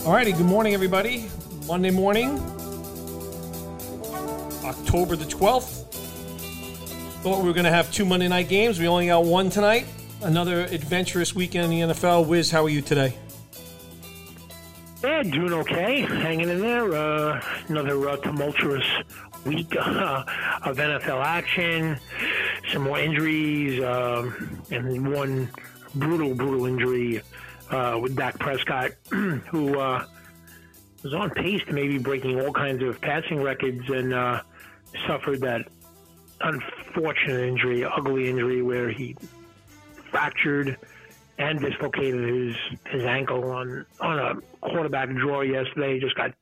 Alrighty, 0.00 0.34
good 0.34 0.46
morning, 0.46 0.72
everybody. 0.72 1.28
Monday 1.66 1.90
morning, 1.90 2.38
October 4.64 5.14
the 5.14 5.26
12th. 5.26 5.92
Thought 7.22 7.40
we 7.40 7.44
were 7.44 7.52
going 7.52 7.66
to 7.66 7.70
have 7.70 7.92
two 7.92 8.06
Monday 8.06 8.26
night 8.26 8.48
games. 8.48 8.80
We 8.80 8.88
only 8.88 9.08
got 9.08 9.24
one 9.24 9.50
tonight. 9.50 9.86
Another 10.22 10.62
adventurous 10.62 11.34
weekend 11.34 11.70
in 11.70 11.88
the 11.88 11.94
NFL. 11.94 12.26
Wiz, 12.26 12.50
how 12.50 12.64
are 12.64 12.70
you 12.70 12.80
today? 12.80 13.14
Yeah, 15.04 15.22
doing 15.22 15.52
okay. 15.52 16.00
Hanging 16.00 16.48
in 16.48 16.62
there. 16.62 16.94
Uh, 16.94 17.44
another 17.68 18.08
uh, 18.08 18.16
tumultuous 18.16 18.86
week 19.44 19.76
uh, 19.78 20.24
of 20.64 20.78
NFL 20.78 21.22
action. 21.22 22.00
Some 22.72 22.84
more 22.84 22.98
injuries, 22.98 23.84
um, 23.84 24.62
and 24.70 25.12
one 25.12 25.50
brutal, 25.94 26.34
brutal 26.34 26.64
injury 26.64 27.20
uh, 27.70 27.98
with 28.00 28.16
Dak 28.16 28.38
Prescott, 28.38 28.92
who 29.10 29.78
uh, 29.78 30.04
was 31.02 31.14
on 31.14 31.30
pace 31.30 31.62
to 31.66 31.72
maybe 31.72 31.98
breaking 31.98 32.40
all 32.40 32.52
kinds 32.52 32.82
of 32.82 33.00
passing 33.00 33.42
records 33.42 33.88
and 33.88 34.12
uh, 34.12 34.42
suffered 35.06 35.40
that 35.40 35.68
unfortunate 36.40 37.48
injury, 37.48 37.84
ugly 37.84 38.28
injury, 38.28 38.62
where 38.62 38.90
he 38.90 39.16
fractured 40.10 40.76
and 41.38 41.60
dislocated 41.60 42.28
his 42.28 42.56
his 42.92 43.04
ankle 43.04 43.50
on 43.50 43.86
on 44.00 44.18
a 44.18 44.34
quarterback 44.68 45.08
draw 45.14 45.42
yesterday. 45.42 45.98
Just 46.00 46.14
got 46.16 46.32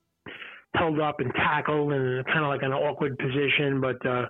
held 0.74 1.00
up 1.00 1.20
and 1.20 1.32
tackled 1.34 1.92
and 1.92 2.24
kind 2.26 2.40
of 2.40 2.48
like 2.48 2.62
an 2.62 2.72
awkward 2.72 3.18
position. 3.18 3.80
But 3.80 4.04
uh, 4.04 4.26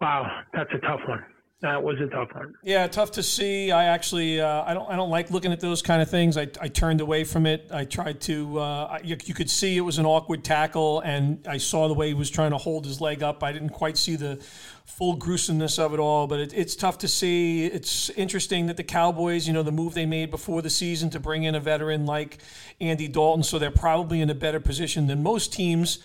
wow, 0.00 0.42
that's 0.52 0.70
a 0.74 0.78
tough 0.78 1.00
one. 1.06 1.24
That 1.64 1.82
was 1.82 1.98
a 1.98 2.06
tough 2.08 2.28
one. 2.34 2.54
Yeah, 2.62 2.86
tough 2.88 3.12
to 3.12 3.22
see. 3.22 3.72
I 3.72 3.84
actually, 3.84 4.38
uh, 4.38 4.64
I 4.64 4.74
don't, 4.74 4.86
I 4.90 4.96
don't 4.96 5.08
like 5.08 5.30
looking 5.30 5.50
at 5.50 5.60
those 5.60 5.80
kind 5.80 6.02
of 6.02 6.10
things. 6.10 6.36
I, 6.36 6.46
I 6.60 6.68
turned 6.68 7.00
away 7.00 7.24
from 7.24 7.46
it. 7.46 7.70
I 7.72 7.86
tried 7.86 8.20
to. 8.22 8.58
Uh, 8.58 8.98
you, 9.02 9.16
you, 9.24 9.32
could 9.32 9.48
see 9.48 9.78
it 9.78 9.80
was 9.80 9.96
an 9.96 10.04
awkward 10.04 10.44
tackle, 10.44 11.00
and 11.00 11.42
I 11.48 11.56
saw 11.56 11.88
the 11.88 11.94
way 11.94 12.08
he 12.08 12.12
was 12.12 12.28
trying 12.28 12.50
to 12.50 12.58
hold 12.58 12.84
his 12.84 13.00
leg 13.00 13.22
up. 13.22 13.42
I 13.42 13.50
didn't 13.50 13.70
quite 13.70 13.96
see 13.96 14.14
the 14.14 14.44
full 14.84 15.16
gruesomeness 15.16 15.78
of 15.78 15.94
it 15.94 16.00
all, 16.00 16.26
but 16.26 16.38
it, 16.38 16.52
it's 16.52 16.76
tough 16.76 16.98
to 16.98 17.08
see. 17.08 17.64
It's 17.64 18.10
interesting 18.10 18.66
that 18.66 18.76
the 18.76 18.84
Cowboys, 18.84 19.46
you 19.46 19.54
know, 19.54 19.62
the 19.62 19.72
move 19.72 19.94
they 19.94 20.04
made 20.04 20.30
before 20.30 20.60
the 20.60 20.68
season 20.68 21.08
to 21.10 21.18
bring 21.18 21.44
in 21.44 21.54
a 21.54 21.60
veteran 21.60 22.04
like 22.04 22.42
Andy 22.78 23.08
Dalton, 23.08 23.42
so 23.42 23.58
they're 23.58 23.70
probably 23.70 24.20
in 24.20 24.28
a 24.28 24.34
better 24.34 24.60
position 24.60 25.06
than 25.06 25.22
most 25.22 25.50
teams. 25.50 26.00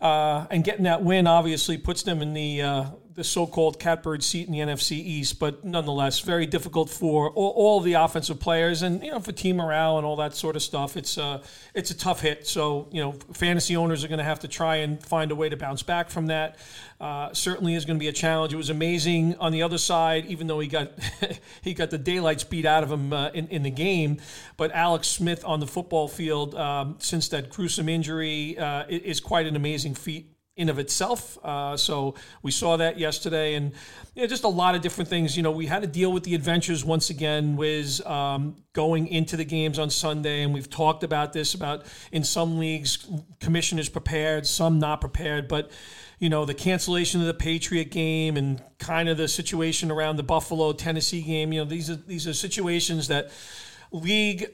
Uh, 0.00 0.46
and 0.50 0.64
getting 0.64 0.82
that 0.82 1.04
win 1.04 1.28
obviously 1.28 1.78
puts 1.78 2.02
them 2.02 2.20
in 2.20 2.34
the 2.34 2.60
uh, 2.60 2.86
the 3.16 3.24
so-called 3.24 3.80
catbird 3.80 4.22
seat 4.22 4.46
in 4.46 4.52
the 4.52 4.58
NFC 4.58 4.92
East, 4.92 5.38
but 5.38 5.64
nonetheless, 5.64 6.20
very 6.20 6.44
difficult 6.44 6.90
for 6.90 7.30
all, 7.30 7.50
all, 7.56 7.80
the 7.80 7.94
offensive 7.94 8.38
players 8.38 8.82
and 8.82 9.02
you 9.02 9.10
know 9.10 9.20
for 9.20 9.32
team 9.32 9.56
morale 9.56 9.96
and 9.96 10.06
all 10.06 10.16
that 10.16 10.34
sort 10.34 10.54
of 10.54 10.62
stuff. 10.62 10.98
It's 10.98 11.16
a 11.16 11.24
uh, 11.24 11.42
it's 11.74 11.90
a 11.90 11.96
tough 11.96 12.20
hit. 12.20 12.46
So 12.46 12.88
you 12.92 13.02
know, 13.02 13.12
fantasy 13.32 13.74
owners 13.74 14.04
are 14.04 14.08
going 14.08 14.18
to 14.18 14.24
have 14.24 14.40
to 14.40 14.48
try 14.48 14.76
and 14.76 15.02
find 15.02 15.30
a 15.30 15.34
way 15.34 15.48
to 15.48 15.56
bounce 15.56 15.82
back 15.82 16.10
from 16.10 16.26
that. 16.26 16.58
Uh, 17.00 17.32
certainly 17.32 17.74
is 17.74 17.86
going 17.86 17.98
to 17.98 18.02
be 18.02 18.08
a 18.08 18.12
challenge. 18.12 18.52
It 18.52 18.56
was 18.56 18.70
amazing 18.70 19.36
on 19.36 19.50
the 19.50 19.62
other 19.62 19.78
side, 19.78 20.26
even 20.26 20.46
though 20.46 20.60
he 20.60 20.68
got 20.68 20.92
he 21.62 21.72
got 21.72 21.88
the 21.88 21.98
daylights 21.98 22.44
beat 22.44 22.66
out 22.66 22.82
of 22.82 22.92
him 22.92 23.14
uh, 23.14 23.30
in 23.30 23.48
in 23.48 23.62
the 23.62 23.70
game. 23.70 24.18
But 24.58 24.72
Alex 24.72 25.08
Smith 25.08 25.42
on 25.42 25.60
the 25.60 25.66
football 25.66 26.06
field 26.06 26.54
um, 26.54 26.96
since 26.98 27.28
that 27.30 27.48
gruesome 27.48 27.88
injury 27.88 28.58
uh, 28.58 28.84
is 28.88 29.20
quite 29.20 29.46
an 29.46 29.56
amazing 29.56 29.94
feat 29.94 30.35
in 30.56 30.70
of 30.70 30.78
itself. 30.78 31.38
Uh, 31.44 31.76
so 31.76 32.14
we 32.42 32.50
saw 32.50 32.76
that 32.78 32.98
yesterday, 32.98 33.54
and 33.54 33.72
you 34.14 34.22
know, 34.22 34.26
just 34.26 34.44
a 34.44 34.48
lot 34.48 34.74
of 34.74 34.80
different 34.80 35.08
things. 35.08 35.36
You 35.36 35.42
know, 35.42 35.50
we 35.50 35.66
had 35.66 35.82
to 35.82 35.88
deal 35.88 36.10
with 36.10 36.24
the 36.24 36.34
adventures 36.34 36.84
once 36.84 37.10
again 37.10 37.56
with 37.56 38.04
um, 38.06 38.56
going 38.72 39.06
into 39.06 39.36
the 39.36 39.44
games 39.44 39.78
on 39.78 39.90
Sunday, 39.90 40.42
and 40.42 40.54
we've 40.54 40.70
talked 40.70 41.04
about 41.04 41.32
this 41.34 41.54
about 41.54 41.84
in 42.10 42.24
some 42.24 42.58
leagues, 42.58 43.06
commissioners 43.38 43.88
prepared, 43.88 44.46
some 44.46 44.78
not 44.78 45.00
prepared, 45.00 45.46
but. 45.46 45.70
You 46.18 46.30
know 46.30 46.46
the 46.46 46.54
cancellation 46.54 47.20
of 47.20 47.26
the 47.26 47.34
Patriot 47.34 47.90
game 47.90 48.38
and 48.38 48.64
kind 48.78 49.10
of 49.10 49.18
the 49.18 49.28
situation 49.28 49.90
around 49.90 50.16
the 50.16 50.22
Buffalo 50.22 50.72
Tennessee 50.72 51.20
game. 51.20 51.52
You 51.52 51.60
know 51.60 51.68
these 51.68 51.90
are 51.90 51.96
these 51.96 52.26
are 52.26 52.32
situations 52.32 53.08
that 53.08 53.30
league 53.92 54.48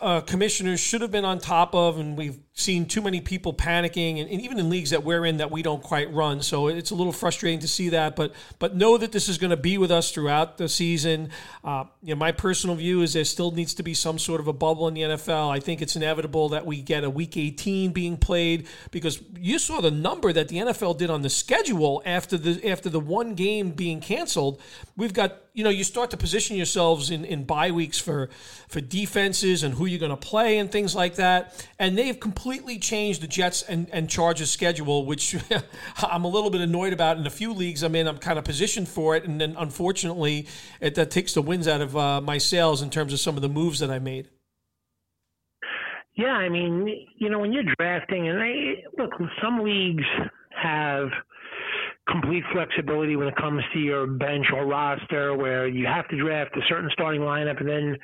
uh, 0.00 0.20
commissioners 0.20 0.78
should 0.78 1.00
have 1.00 1.10
been 1.10 1.24
on 1.24 1.38
top 1.38 1.74
of, 1.74 1.98
and 1.98 2.16
we've 2.16 2.38
seen 2.52 2.84
too 2.84 3.00
many 3.00 3.20
people 3.20 3.54
panicking, 3.54 4.20
and, 4.20 4.28
and, 4.28 4.40
even 4.40 4.58
in 4.58 4.68
leagues 4.68 4.90
that 4.90 5.04
we're 5.04 5.24
in 5.24 5.38
that 5.38 5.50
we 5.50 5.62
don't 5.62 5.82
quite 5.82 6.12
run. 6.12 6.42
So 6.42 6.68
it's 6.68 6.90
a 6.90 6.94
little 6.94 7.12
frustrating 7.12 7.60
to 7.60 7.68
see 7.68 7.90
that, 7.90 8.16
but 8.16 8.32
but 8.58 8.76
know 8.76 8.98
that 8.98 9.12
this 9.12 9.28
is 9.28 9.38
going 9.38 9.50
to 9.50 9.56
be 9.56 9.78
with 9.78 9.90
us 9.90 10.10
throughout 10.10 10.58
the 10.58 10.68
season. 10.68 11.30
Uh, 11.64 11.84
you 12.02 12.14
know, 12.14 12.18
my 12.18 12.32
personal 12.32 12.76
view 12.76 13.02
is 13.02 13.12
there 13.12 13.24
still 13.24 13.50
needs 13.52 13.74
to 13.74 13.82
be 13.82 13.94
some 13.94 14.18
sort 14.18 14.40
of 14.40 14.48
a 14.48 14.52
bubble 14.52 14.88
in 14.88 14.94
the 14.94 15.02
NFL. 15.02 15.50
I 15.50 15.60
think 15.60 15.80
it's 15.80 15.96
inevitable 15.96 16.48
that 16.50 16.66
we 16.66 16.82
get 16.82 17.04
a 17.04 17.10
Week 17.10 17.36
18 17.36 17.92
being 17.92 18.16
played 18.16 18.66
because 18.90 19.22
you 19.38 19.58
saw 19.58 19.80
the 19.80 19.90
number 19.90 20.32
that 20.32 20.48
the 20.48 20.56
NFL 20.56 20.98
did 20.98 21.08
on 21.08 21.22
the 21.22 21.30
schedule 21.30 22.02
after 22.04 22.36
the 22.36 22.68
after 22.68 22.88
the 22.88 23.00
one 23.00 23.34
game 23.34 23.70
being 23.70 24.00
canceled. 24.00 24.60
We've 24.96 25.14
got 25.14 25.38
you 25.52 25.64
know 25.64 25.70
you 25.70 25.84
start 25.84 26.10
to 26.10 26.16
position 26.16 26.56
yourselves 26.56 27.10
in 27.10 27.24
in 27.24 27.44
bye 27.44 27.70
weeks 27.70 27.98
for 27.98 28.28
for 28.68 28.80
defenses 28.80 29.62
and 29.62 29.74
who 29.74 29.86
you're 29.86 30.00
going 30.00 30.10
to 30.10 30.16
play 30.16 30.58
and 30.58 30.70
things 30.70 30.94
like 30.94 31.14
that, 31.14 31.66
and 31.78 31.96
they've 31.96 32.18
completely 32.18 32.39
completely 32.40 32.78
changed 32.78 33.20
the 33.20 33.26
Jets 33.26 33.60
and, 33.60 33.86
and 33.92 34.08
Chargers 34.08 34.50
schedule, 34.50 35.04
which 35.04 35.36
I'm 36.02 36.24
a 36.24 36.28
little 36.28 36.48
bit 36.48 36.62
annoyed 36.62 36.94
about. 36.94 37.18
In 37.18 37.26
a 37.26 37.30
few 37.30 37.52
leagues 37.52 37.82
I'm 37.82 37.94
in, 37.94 38.08
I'm 38.08 38.16
kind 38.16 38.38
of 38.38 38.46
positioned 38.46 38.88
for 38.88 39.14
it, 39.14 39.24
and 39.24 39.38
then 39.38 39.54
unfortunately, 39.58 40.46
it 40.80 40.94
that 40.94 41.10
takes 41.10 41.34
the 41.34 41.42
wins 41.42 41.68
out 41.68 41.82
of 41.82 41.94
uh, 41.94 42.22
my 42.22 42.38
sails 42.38 42.80
in 42.80 42.88
terms 42.88 43.12
of 43.12 43.20
some 43.20 43.36
of 43.36 43.42
the 43.42 43.48
moves 43.50 43.78
that 43.80 43.90
I 43.90 43.98
made. 43.98 44.30
Yeah, 46.14 46.32
I 46.32 46.48
mean, 46.48 47.06
you 47.18 47.28
know, 47.28 47.40
when 47.40 47.52
you're 47.52 47.74
drafting, 47.78 48.28
and 48.28 48.40
they 48.40 48.84
look, 48.96 49.10
some 49.42 49.62
leagues 49.62 50.04
have 50.50 51.08
complete 52.08 52.42
flexibility 52.52 53.16
when 53.16 53.28
it 53.28 53.36
comes 53.36 53.62
to 53.74 53.78
your 53.78 54.06
bench 54.06 54.46
or 54.54 54.64
roster, 54.64 55.36
where 55.36 55.68
you 55.68 55.86
have 55.86 56.08
to 56.08 56.16
draft 56.18 56.56
a 56.56 56.60
certain 56.70 56.88
starting 56.94 57.20
lineup, 57.20 57.60
and 57.60 57.68
then 57.68 57.96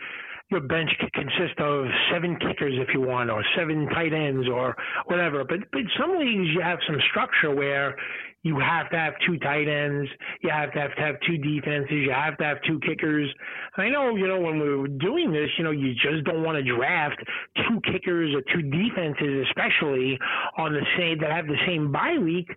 your 0.50 0.60
bench 0.60 0.90
could 1.00 1.12
consist 1.12 1.58
of 1.58 1.86
seven 2.12 2.36
kickers 2.36 2.74
if 2.76 2.88
you 2.94 3.00
want, 3.00 3.30
or 3.30 3.44
seven 3.56 3.88
tight 3.88 4.12
ends, 4.12 4.46
or 4.48 4.76
whatever. 5.06 5.44
But 5.44 5.60
but 5.72 5.82
some 5.98 6.18
leagues 6.18 6.48
you 6.54 6.60
have 6.62 6.78
some 6.86 6.98
structure 7.10 7.54
where 7.54 7.96
you 8.42 8.60
have 8.60 8.88
to 8.90 8.96
have 8.96 9.14
two 9.26 9.38
tight 9.38 9.68
ends, 9.68 10.08
you 10.40 10.50
have 10.50 10.72
to 10.72 10.78
have 10.78 10.94
to 10.94 11.02
have 11.02 11.16
two 11.26 11.36
defenses, 11.36 11.90
you 11.90 12.12
have 12.12 12.36
to 12.38 12.44
have 12.44 12.58
two 12.66 12.78
kickers. 12.80 13.28
I 13.76 13.88
know, 13.88 14.14
you 14.14 14.28
know, 14.28 14.40
when 14.40 14.60
we 14.60 14.74
were 14.74 14.88
doing 14.88 15.32
this, 15.32 15.50
you 15.58 15.64
know, 15.64 15.72
you 15.72 15.94
just 15.94 16.24
don't 16.24 16.44
want 16.44 16.56
to 16.56 16.76
draft 16.76 17.18
two 17.56 17.80
kickers 17.90 18.34
or 18.34 18.42
two 18.54 18.62
defenses, 18.62 19.46
especially 19.48 20.18
on 20.58 20.72
the 20.72 20.82
same 20.96 21.18
that 21.20 21.32
have 21.32 21.46
the 21.46 21.58
same 21.66 21.90
bye 21.90 22.18
week. 22.22 22.48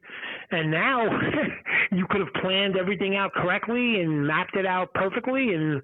And 0.52 0.70
now 0.70 1.06
you 1.92 2.06
could 2.10 2.22
have 2.22 2.34
planned 2.42 2.78
everything 2.78 3.16
out 3.16 3.34
correctly 3.34 4.02
and 4.02 4.28
mapped 4.28 4.56
it 4.56 4.68
out 4.68 4.94
perfectly, 4.94 5.54
and 5.56 5.82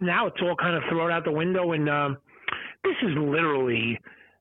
now 0.00 0.26
it's 0.26 0.40
all 0.40 0.54
kind 0.54 0.76
of 0.76 0.82
thrown 0.88 1.10
out 1.10 1.24
the 1.24 1.32
window. 1.32 1.72
And 1.72 1.88
um, 1.88 2.18
this 2.84 2.94
is 3.02 3.16
literally 3.16 3.98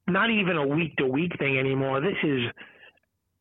not 0.08 0.30
even 0.30 0.58
a 0.58 0.68
week 0.68 0.96
to 0.98 1.08
week 1.08 1.32
thing 1.40 1.58
anymore. 1.58 2.02
This 2.02 2.18
is 2.24 2.42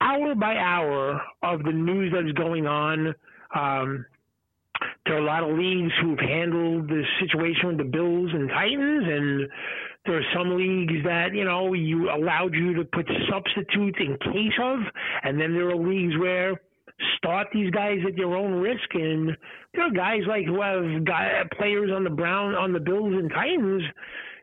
hour 0.00 0.34
by 0.34 0.56
hour 0.56 1.20
of 1.42 1.62
the 1.62 1.72
news 1.72 2.12
that's 2.14 2.36
going 2.36 2.66
on. 2.66 3.14
Um, 3.54 4.04
there 5.06 5.16
are 5.16 5.20
a 5.20 5.24
lot 5.24 5.42
of 5.42 5.56
leagues 5.56 5.92
who've 6.02 6.18
handled 6.18 6.88
the 6.88 7.02
situation 7.20 7.68
with 7.68 7.78
the 7.78 7.84
Bills 7.84 8.30
and 8.32 8.48
Titans, 8.48 9.04
and 9.06 9.48
there 10.04 10.18
are 10.18 10.32
some 10.34 10.56
leagues 10.56 11.04
that 11.04 11.32
you 11.32 11.44
know 11.44 11.72
you 11.72 12.10
allowed 12.10 12.54
you 12.54 12.74
to 12.74 12.84
put 12.84 13.08
substitutes 13.30 13.98
in 14.00 14.18
case 14.32 14.58
of, 14.60 14.80
and 15.22 15.40
then 15.40 15.54
there 15.54 15.70
are 15.70 15.76
leagues 15.76 16.16
where 16.18 16.60
start 17.16 17.48
these 17.52 17.70
guys 17.70 17.98
at 18.06 18.16
your 18.16 18.36
own 18.36 18.54
risk. 18.54 18.94
And 18.94 19.36
there 19.74 19.86
are 19.86 19.90
guys 19.90 20.22
like 20.28 20.46
who 20.46 20.60
have 20.60 21.04
got 21.04 21.50
players 21.52 21.90
on 21.94 22.04
the 22.04 22.10
Brown 22.10 22.54
on 22.54 22.72
the 22.72 22.80
Bills 22.80 23.14
and 23.14 23.30
Titans 23.30 23.82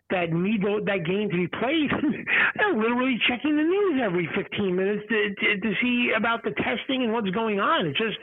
that 0.09 0.31
need 0.31 0.61
that 0.61 1.05
game 1.05 1.29
to 1.29 1.38
be 1.38 1.47
played, 1.47 1.89
they're 2.55 2.73
literally 2.73 3.17
checking 3.27 3.55
the 3.55 3.63
news 3.63 4.01
every 4.03 4.29
15 4.35 4.75
minutes 4.75 5.03
to, 5.09 5.35
to, 5.35 5.59
to 5.59 5.73
see 5.81 6.11
about 6.15 6.44
the 6.44 6.51
testing 6.51 7.03
and 7.03 7.13
what's 7.13 7.29
going 7.29 7.59
on. 7.59 7.88
It's 7.88 7.97
just 7.97 8.17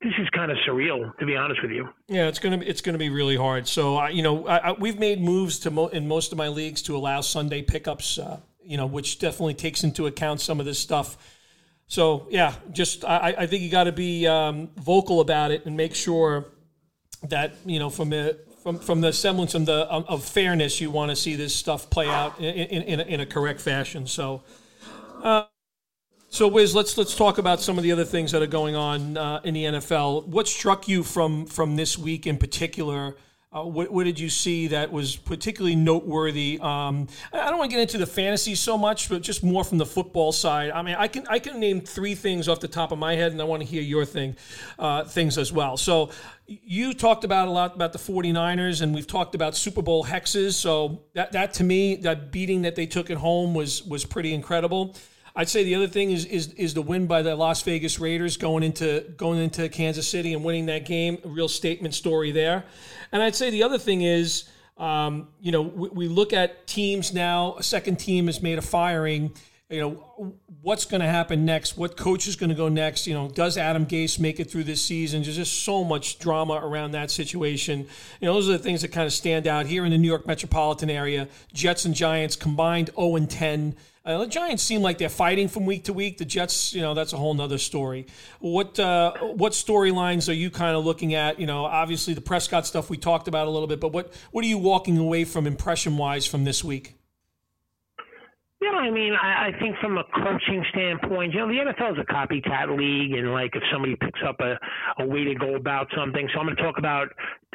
this 0.00 0.12
is 0.20 0.28
kind 0.30 0.50
of 0.52 0.56
surreal, 0.66 1.16
to 1.18 1.26
be 1.26 1.36
honest 1.36 1.60
with 1.60 1.72
you. 1.72 1.88
Yeah, 2.06 2.28
it's 2.28 2.38
gonna 2.38 2.60
it's 2.64 2.80
gonna 2.80 2.98
be 2.98 3.10
really 3.10 3.36
hard. 3.36 3.66
So 3.66 3.98
uh, 3.98 4.08
you 4.08 4.22
know, 4.22 4.46
I, 4.46 4.70
I, 4.70 4.72
we've 4.72 4.98
made 4.98 5.20
moves 5.20 5.58
to 5.60 5.70
mo- 5.70 5.88
in 5.88 6.06
most 6.06 6.30
of 6.32 6.38
my 6.38 6.48
leagues 6.48 6.82
to 6.82 6.96
allow 6.96 7.20
Sunday 7.20 7.62
pickups. 7.62 8.18
Uh, 8.18 8.40
you 8.62 8.76
know, 8.76 8.86
which 8.86 9.18
definitely 9.18 9.54
takes 9.54 9.82
into 9.82 10.06
account 10.06 10.42
some 10.42 10.60
of 10.60 10.66
this 10.66 10.78
stuff. 10.78 11.16
So 11.86 12.28
yeah, 12.30 12.54
just 12.70 13.02
I, 13.04 13.34
I 13.38 13.46
think 13.46 13.62
you 13.62 13.70
got 13.70 13.84
to 13.84 13.92
be 13.92 14.26
um, 14.26 14.68
vocal 14.76 15.20
about 15.20 15.50
it 15.50 15.64
and 15.64 15.74
make 15.74 15.94
sure 15.94 16.48
that 17.22 17.54
you 17.64 17.78
know 17.78 17.88
from 17.88 18.12
a 18.12 18.34
from 18.68 18.78
from 18.78 19.00
the 19.00 19.14
semblance 19.14 19.54
of 19.54 19.64
the 19.64 19.86
of, 19.86 20.22
fairness, 20.22 20.78
you 20.78 20.90
want 20.90 21.10
to 21.10 21.16
see 21.16 21.36
this 21.36 21.54
stuff 21.54 21.88
play 21.88 22.06
out 22.06 22.38
in 22.38 22.82
in, 22.82 23.00
in 23.00 23.20
a 23.20 23.26
correct 23.26 23.60
fashion. 23.60 24.06
So. 24.06 24.42
Uh, 25.22 25.44
so, 26.30 26.46
Wiz, 26.46 26.74
let's 26.74 26.98
let's 26.98 27.16
talk 27.16 27.38
about 27.38 27.62
some 27.62 27.78
of 27.78 27.84
the 27.84 27.90
other 27.90 28.04
things 28.04 28.32
that 28.32 28.42
are 28.42 28.46
going 28.46 28.76
on 28.76 29.16
uh, 29.16 29.40
in 29.44 29.54
the 29.54 29.64
NFL. 29.64 30.26
What 30.26 30.46
struck 30.46 30.86
you 30.86 31.02
from 31.02 31.46
from 31.46 31.76
this 31.76 31.96
week 31.96 32.26
in 32.26 32.36
particular 32.36 33.16
Uh, 33.50 33.62
what, 33.62 33.90
what, 33.90 34.04
did 34.04 34.20
you 34.20 34.28
see 34.28 34.66
that 34.66 34.92
was 34.92 35.16
particularly 35.16 35.74
noteworthy? 35.74 36.58
Um, 36.60 37.08
I 37.32 37.48
don't 37.48 37.56
want 37.56 37.70
to 37.70 37.76
get 37.76 37.80
into 37.80 37.96
the 37.96 38.06
fantasy 38.06 38.54
so 38.54 38.76
much, 38.76 39.08
but 39.08 39.22
just 39.22 39.42
more 39.42 39.64
from 39.64 39.78
the 39.78 39.86
football 39.86 40.32
side. 40.32 40.70
I 40.70 40.82
mean, 40.82 40.96
I 40.98 41.08
can 41.08 41.26
I 41.28 41.38
can 41.38 41.58
name 41.58 41.80
three 41.80 42.14
things 42.14 42.46
off 42.46 42.60
the 42.60 42.68
top 42.68 42.92
of 42.92 42.98
my 42.98 43.14
head, 43.14 43.32
and 43.32 43.40
I 43.40 43.44
want 43.44 43.62
to 43.62 43.66
hear 43.66 43.80
your 43.80 44.04
thing 44.04 44.36
uh, 44.78 45.04
things 45.04 45.38
as 45.38 45.50
well. 45.50 45.78
So 45.78 46.10
you 46.46 46.92
talked 46.92 47.24
about 47.24 47.48
a 47.48 47.50
lot 47.50 47.74
about 47.74 47.94
the 47.94 47.98
49ers, 47.98 48.82
and 48.82 48.94
we've 48.94 49.06
talked 49.06 49.34
about 49.34 49.56
Super 49.56 49.80
Bowl 49.80 50.04
hexes. 50.04 50.52
So 50.52 51.00
that 51.14 51.32
that 51.32 51.54
to 51.54 51.64
me, 51.64 51.96
that 51.96 52.30
beating 52.30 52.60
that 52.62 52.76
they 52.76 52.86
took 52.86 53.10
at 53.10 53.16
home 53.16 53.54
was 53.54 53.82
was 53.82 54.04
pretty 54.04 54.34
incredible. 54.34 54.94
I'd 55.38 55.48
say 55.48 55.62
the 55.62 55.76
other 55.76 55.86
thing 55.86 56.10
is 56.10 56.24
is 56.24 56.52
is 56.54 56.74
the 56.74 56.82
win 56.82 57.06
by 57.06 57.22
the 57.22 57.36
Las 57.36 57.62
Vegas 57.62 58.00
Raiders 58.00 58.36
going 58.36 58.64
into 58.64 59.04
going 59.16 59.38
into 59.38 59.68
Kansas 59.68 60.08
City 60.08 60.34
and 60.34 60.42
winning 60.42 60.66
that 60.66 60.84
game. 60.84 61.18
A 61.24 61.28
real 61.28 61.46
statement 61.46 61.94
story 61.94 62.32
there. 62.32 62.64
And 63.12 63.22
I'd 63.22 63.36
say 63.36 63.50
the 63.50 63.62
other 63.62 63.78
thing 63.78 64.02
is, 64.02 64.48
um, 64.78 65.28
you 65.40 65.52
know, 65.52 65.62
we, 65.62 65.88
we, 65.90 66.08
look 66.08 66.32
at 66.32 66.66
teams 66.66 67.14
now. 67.14 67.54
A 67.56 67.62
second 67.62 68.00
team 68.00 68.26
has 68.26 68.42
made 68.42 68.58
a 68.58 68.62
firing. 68.62 69.32
You 69.70 69.80
know, 69.82 70.34
what's 70.62 70.86
going 70.86 71.02
to 71.02 71.06
happen 71.06 71.44
next? 71.44 71.76
What 71.76 71.98
coach 71.98 72.26
is 72.26 72.36
going 72.36 72.48
to 72.48 72.56
go 72.56 72.70
next? 72.70 73.06
You 73.06 73.12
know, 73.12 73.28
does 73.28 73.58
Adam 73.58 73.84
Gase 73.84 74.18
make 74.18 74.40
it 74.40 74.50
through 74.50 74.64
this 74.64 74.80
season? 74.80 75.22
There's 75.22 75.36
just 75.36 75.62
so 75.62 75.84
much 75.84 76.18
drama 76.18 76.54
around 76.54 76.92
that 76.92 77.10
situation. 77.10 77.80
You 78.20 78.28
know, 78.28 78.32
those 78.32 78.48
are 78.48 78.52
the 78.52 78.58
things 78.58 78.80
that 78.80 78.92
kind 78.92 79.04
of 79.04 79.12
stand 79.12 79.46
out 79.46 79.66
here 79.66 79.84
in 79.84 79.90
the 79.90 79.98
New 79.98 80.08
York 80.08 80.26
metropolitan 80.26 80.88
area. 80.88 81.28
Jets 81.52 81.84
and 81.84 81.94
Giants 81.94 82.34
combined 82.34 82.88
0 82.96 83.16
and 83.16 83.28
10. 83.30 83.76
Uh, 84.06 84.16
the 84.20 84.26
Giants 84.26 84.62
seem 84.62 84.80
like 84.80 84.96
they're 84.96 85.10
fighting 85.10 85.48
from 85.48 85.66
week 85.66 85.84
to 85.84 85.92
week. 85.92 86.16
The 86.16 86.24
Jets, 86.24 86.72
you 86.72 86.80
know, 86.80 86.94
that's 86.94 87.12
a 87.12 87.18
whole 87.18 87.34
nother 87.34 87.58
story. 87.58 88.06
What 88.40 88.80
uh, 88.80 89.12
what 89.18 89.52
storylines 89.52 90.30
are 90.30 90.34
you 90.34 90.50
kind 90.50 90.78
of 90.78 90.86
looking 90.86 91.12
at? 91.12 91.38
You 91.38 91.46
know, 91.46 91.66
obviously 91.66 92.14
the 92.14 92.22
Prescott 92.22 92.66
stuff 92.66 92.88
we 92.88 92.96
talked 92.96 93.28
about 93.28 93.46
a 93.46 93.50
little 93.50 93.68
bit, 93.68 93.80
but 93.80 93.92
what 93.92 94.14
what 94.30 94.42
are 94.46 94.48
you 94.48 94.56
walking 94.56 94.96
away 94.96 95.26
from 95.26 95.46
impression 95.46 95.98
wise 95.98 96.26
from 96.26 96.44
this 96.44 96.64
week? 96.64 96.97
Yeah, 98.60 98.70
I 98.70 98.90
mean, 98.90 99.12
I, 99.14 99.48
I 99.48 99.60
think 99.60 99.76
from 99.80 99.98
a 99.98 100.04
coaching 100.04 100.64
standpoint, 100.70 101.32
you 101.32 101.38
know, 101.38 101.46
the 101.46 101.72
NFL 101.72 101.92
is 101.92 101.98
a 101.98 102.12
copycat 102.12 102.76
league, 102.76 103.12
and 103.12 103.32
like 103.32 103.54
if 103.54 103.62
somebody 103.72 103.94
picks 103.94 104.18
up 104.26 104.40
a, 104.40 104.58
a 105.00 105.06
way 105.06 105.22
to 105.22 105.34
go 105.36 105.54
about 105.54 105.86
something, 105.96 106.28
so 106.34 106.40
I'm 106.40 106.46
going 106.46 106.56
to 106.56 106.62
talk 106.62 106.76
about 106.76 107.06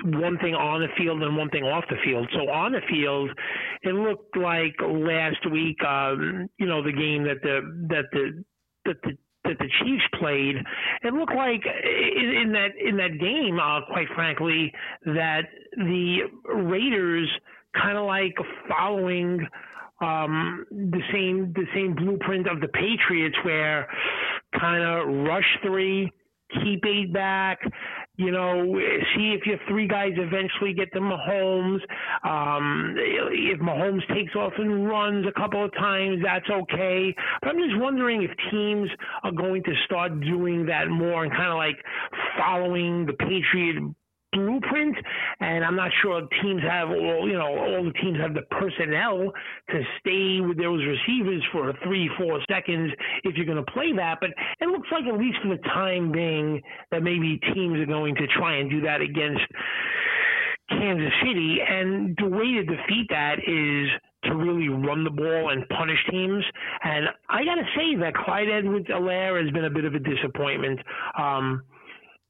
one 0.05 0.37
thing 0.37 0.55
on 0.55 0.79
the 0.79 0.87
field 0.97 1.21
and 1.21 1.35
one 1.35 1.49
thing 1.49 1.63
off 1.65 1.83
the 1.89 1.97
field. 2.05 2.29
So 2.33 2.49
on 2.49 2.71
the 2.71 2.79
field, 2.89 3.31
it 3.81 3.93
looked 3.93 4.37
like 4.37 4.75
last 4.79 5.45
week, 5.51 5.83
um, 5.83 6.49
you 6.57 6.67
know, 6.67 6.81
the 6.81 6.93
game 6.93 7.25
that 7.25 7.41
the 7.43 7.59
that 7.89 8.05
the 8.13 8.43
that 8.85 8.95
the 9.03 9.17
that 9.43 9.59
the 9.59 9.67
Chiefs 9.83 10.05
played, 10.19 10.55
it 11.03 11.13
looked 11.13 11.35
like 11.35 11.63
in, 11.65 12.29
in 12.43 12.53
that 12.53 12.69
in 12.81 12.95
that 12.95 13.19
game, 13.19 13.59
uh, 13.59 13.81
quite 13.91 14.07
frankly, 14.15 14.71
that 15.05 15.41
the 15.75 16.19
Raiders 16.45 17.29
kind 17.75 17.97
of 17.97 18.05
like 18.05 18.35
following 18.69 19.45
um, 20.03 20.65
the 20.71 21.01
same 21.11 21.53
the 21.53 21.65
same 21.73 21.95
blueprint 21.95 22.47
of 22.47 22.61
the 22.61 22.67
Patriots, 22.67 23.35
where 23.43 23.87
kind 24.59 24.83
of 24.83 25.25
rush 25.25 25.57
three, 25.63 26.11
keep 26.63 26.85
eight 26.85 27.13
back. 27.13 27.59
You 28.15 28.29
know, 28.29 28.79
see 29.15 29.33
if 29.33 29.45
your 29.47 29.57
three 29.67 29.87
guys 29.87 30.11
eventually 30.17 30.73
get 30.73 30.93
to 30.93 30.99
Mahomes. 30.99 31.79
Um, 32.23 32.95
if 32.97 33.59
Mahomes 33.59 34.07
takes 34.13 34.35
off 34.35 34.53
and 34.59 34.87
runs 34.87 35.25
a 35.25 35.39
couple 35.39 35.65
of 35.65 35.73
times, 35.73 36.19
that's 36.23 36.47
okay. 36.47 37.15
But 37.41 37.49
I'm 37.49 37.57
just 37.57 37.79
wondering 37.79 38.21
if 38.21 38.29
teams 38.51 38.89
are 39.23 39.31
going 39.31 39.63
to 39.63 39.71
start 39.85 40.19
doing 40.19 40.67
that 40.67 40.89
more 40.89 41.23
and 41.23 41.33
kind 41.33 41.49
of 41.49 41.57
like 41.57 41.77
following 42.37 43.07
the 43.07 43.13
Patriot 43.13 43.95
blueprint, 44.33 44.95
and 45.39 45.63
I'm 45.63 45.75
not 45.75 45.91
sure 46.01 46.21
teams 46.41 46.61
have 46.63 46.89
all 46.89 47.27
you 47.27 47.37
know 47.37 47.57
all 47.57 47.83
the 47.83 47.93
teams 48.01 48.19
have 48.19 48.33
the 48.33 48.43
personnel 48.51 49.31
to 49.69 49.81
stay 49.99 50.41
with 50.41 50.57
those 50.57 50.81
receivers 50.85 51.43
for 51.51 51.73
three 51.83 52.09
four 52.17 52.39
seconds 52.49 52.91
if 53.23 53.35
you're 53.35 53.45
going 53.45 53.63
to 53.63 53.71
play 53.71 53.93
that. 53.95 54.17
But 54.19 54.31
it 54.59 54.67
looks 54.69 54.87
like 54.91 55.05
at 55.05 55.17
least 55.17 55.37
for 55.41 55.49
the 55.49 55.61
time 55.63 56.11
being 56.11 56.61
that 56.91 57.03
maybe 57.03 57.39
teams 57.53 57.79
are 57.79 57.85
going 57.85 58.15
to 58.15 58.27
try 58.27 58.57
and 58.57 58.69
do 58.69 58.81
that 58.81 59.01
against 59.01 59.41
Kansas 60.69 61.13
City, 61.25 61.59
and 61.67 62.15
the 62.17 62.27
way 62.27 62.53
to 62.53 62.63
defeat 62.63 63.07
that 63.09 63.39
is 63.39 63.89
to 64.23 64.35
really 64.35 64.69
run 64.69 65.03
the 65.03 65.09
ball 65.09 65.49
and 65.49 65.67
punish 65.69 65.99
teams. 66.09 66.43
And 66.83 67.07
I 67.29 67.43
got 67.43 67.55
to 67.55 67.65
say 67.75 67.95
that 67.99 68.13
Clyde 68.15 68.49
Edwards-Helaire 68.49 69.43
has 69.43 69.51
been 69.51 69.65
a 69.65 69.69
bit 69.69 69.85
of 69.85 69.95
a 69.95 69.99
disappointment. 69.99 70.79
Um, 71.17 71.63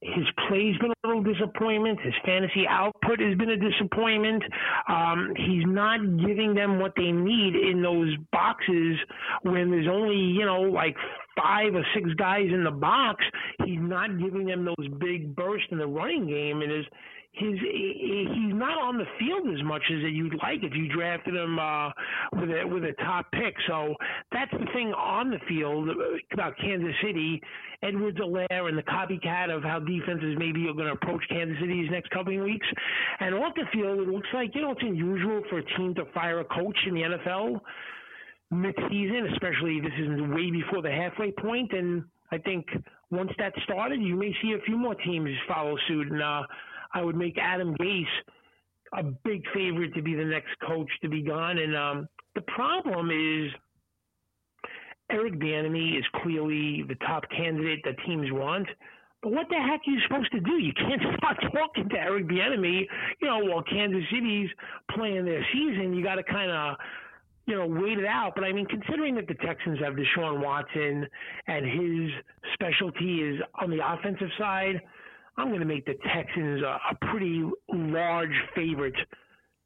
his 0.04 0.26
play's 0.48 0.78
been 0.78 0.92
a 0.92 1.08
little 1.08 1.24
disappointment. 1.24 2.00
His 2.02 2.14
fantasy 2.26 2.66
output 2.68 3.20
has 3.20 3.38
been 3.38 3.50
a 3.50 3.58
disappointment. 3.58 4.44
Um, 4.88 5.34
he's 5.36 5.64
not 5.66 6.00
giving 6.26 6.54
them 6.54 6.80
what 6.80 6.94
they 6.96 7.12
need 7.12 7.56
in 7.56 7.82
those 7.82 8.16
boxes 8.32 8.98
when 9.44 9.72
there's 9.72 9.88
only, 9.88 10.18
you 10.18 10.46
know, 10.46 10.62
like 10.62 10.96
five 11.38 11.74
or 11.74 11.86
six 11.96 12.10
guys 12.16 12.48
in 12.52 12.64
the 12.64 12.72
box. 12.72 13.24
He's 13.66 13.80
not 13.82 14.20
giving 14.20 14.46
them 14.46 14.66
those 14.66 14.88
big 15.00 15.36
bursts 15.36 15.68
in 15.72 15.78
the 15.78 15.88
running 15.88 16.28
game, 16.28 16.62
and 16.62 16.72
his 16.72 16.86
his 17.34 17.60
he's 17.60 18.54
not 18.54 18.78
on 18.78 18.98
the 18.98 19.06
field 19.18 19.48
as 19.54 19.64
much 19.64 19.82
as 19.90 20.02
you'd 20.12 20.36
like 20.42 20.64
if 20.64 20.74
you 20.76 20.88
drafted 20.94 21.36
him 21.36 21.58
uh, 21.58 21.90
with 22.34 22.50
a 22.50 22.64
with 22.68 22.84
a 22.84 22.94
top 23.04 23.26
pick. 23.32 23.56
So 23.68 23.96
that's 24.32 24.52
the 24.52 24.66
thing 24.74 24.94
on 24.94 25.32
the 25.32 25.40
field 25.48 25.90
about 26.32 26.54
Kansas 26.58 26.96
City. 27.04 27.42
Edwards-Helaire 27.82 28.70
and 28.70 28.78
the 28.78 28.84
copycat 28.84 29.54
of 29.54 29.62
how 29.62 29.78
defenses 29.80 30.38
maybe 30.40 30.70
are 30.70 30.74
going 30.74 30.88
to 30.88 30.94
approach 30.94 31.22
Kansas 31.28 31.58
City 31.60 31.82
these 31.82 31.92
next 31.92 32.10
couple 32.12 32.38
of 32.38 32.46
weeks. 32.46 32.66
And 33.20 33.36
off 33.36 33.54
the 33.56 33.66
field, 33.74 34.00
it 34.00 34.08
looks 34.08 34.30
like 34.34 34.56
you 34.56 34.62
know 34.62 34.72
it's 34.72 34.82
unusual 34.82 35.42
for 35.50 35.58
a 35.58 35.66
team 35.76 35.94
to 35.96 36.06
fire 36.14 36.40
a 36.40 36.46
coach 36.46 36.78
in 36.88 36.94
the 36.94 37.02
NFL 37.02 37.60
mid-season, 38.52 39.28
especially 39.34 39.82
this 39.82 39.92
is 40.00 40.22
way 40.30 40.52
before 40.52 40.82
the 40.82 40.92
halfway 40.92 41.32
point. 41.32 41.74
And 41.74 42.04
I 42.32 42.38
think 42.38 42.66
once 43.12 43.32
that 43.38 43.54
started, 43.64 44.02
you 44.02 44.16
may 44.16 44.34
see 44.42 44.54
a 44.54 44.62
few 44.66 44.78
more 44.78 44.96
teams 44.96 45.30
follow 45.48 45.76
suit. 45.88 46.12
And 46.12 46.22
uh, 46.22 46.44
I 46.94 47.02
would 47.02 47.16
make 47.16 47.38
Adam 47.38 47.76
Gase 47.76 48.06
a 48.98 49.04
big 49.04 49.44
favorite 49.54 49.94
to 49.96 50.02
be 50.02 50.14
the 50.16 50.24
next 50.24 50.52
coach 50.68 50.90
to 51.02 51.10
be 51.10 51.22
gone. 51.22 51.58
And 51.58 51.76
um, 51.76 52.08
the 52.36 52.42
problem 52.42 53.10
is 53.10 53.52
Eric 55.12 55.34
Bieniemy 55.40 55.98
is 55.98 56.06
clearly 56.22 56.84
the 56.88 56.96
top 57.06 57.24
candidate 57.36 57.80
that 57.86 57.96
teams 58.06 58.32
want. 58.32 58.68
But 59.22 59.32
what 59.32 59.48
the 59.50 59.56
heck 59.56 59.82
are 59.88 59.92
you 59.92 60.00
supposed 60.08 60.32
to 60.34 60.40
do? 60.42 60.54
You 60.54 60.74
can't 60.74 61.02
stop 61.18 61.38
talking 61.54 61.90
to 61.90 61.98
Eric 61.98 62.28
Bieniemy, 62.28 62.86
you 63.22 63.28
know, 63.28 63.40
while 63.40 63.64
Kansas 63.64 64.04
City's 64.12 64.50
playing 64.92 65.26
their 65.26 65.46
season. 65.54 65.94
You 65.94 66.04
got 66.04 66.16
to 66.16 66.24
kind 66.24 66.52
of, 66.52 66.76
you 67.48 67.56
know, 67.56 67.66
wait 67.66 67.98
it 67.98 68.06
out. 68.06 68.34
But 68.36 68.44
I 68.44 68.52
mean, 68.52 68.68
considering 68.68 69.16
that 69.16 69.28
the 69.28 69.36
Texans 69.36 69.80
have 69.80 69.94
Deshaun 69.94 70.44
Watson 70.44 71.08
and 71.48 71.66
his 71.66 72.12
specialty 72.54 73.22
is 73.22 73.42
on 73.60 73.72
the 73.72 73.80
offensive 73.84 74.30
side– 74.38 74.82
I'm 75.38 75.48
going 75.48 75.60
to 75.60 75.66
make 75.66 75.86
the 75.86 75.96
Texans 76.14 76.62
a, 76.62 76.80
a 76.92 76.96
pretty 77.10 77.44
large 77.74 78.34
favorite 78.56 78.96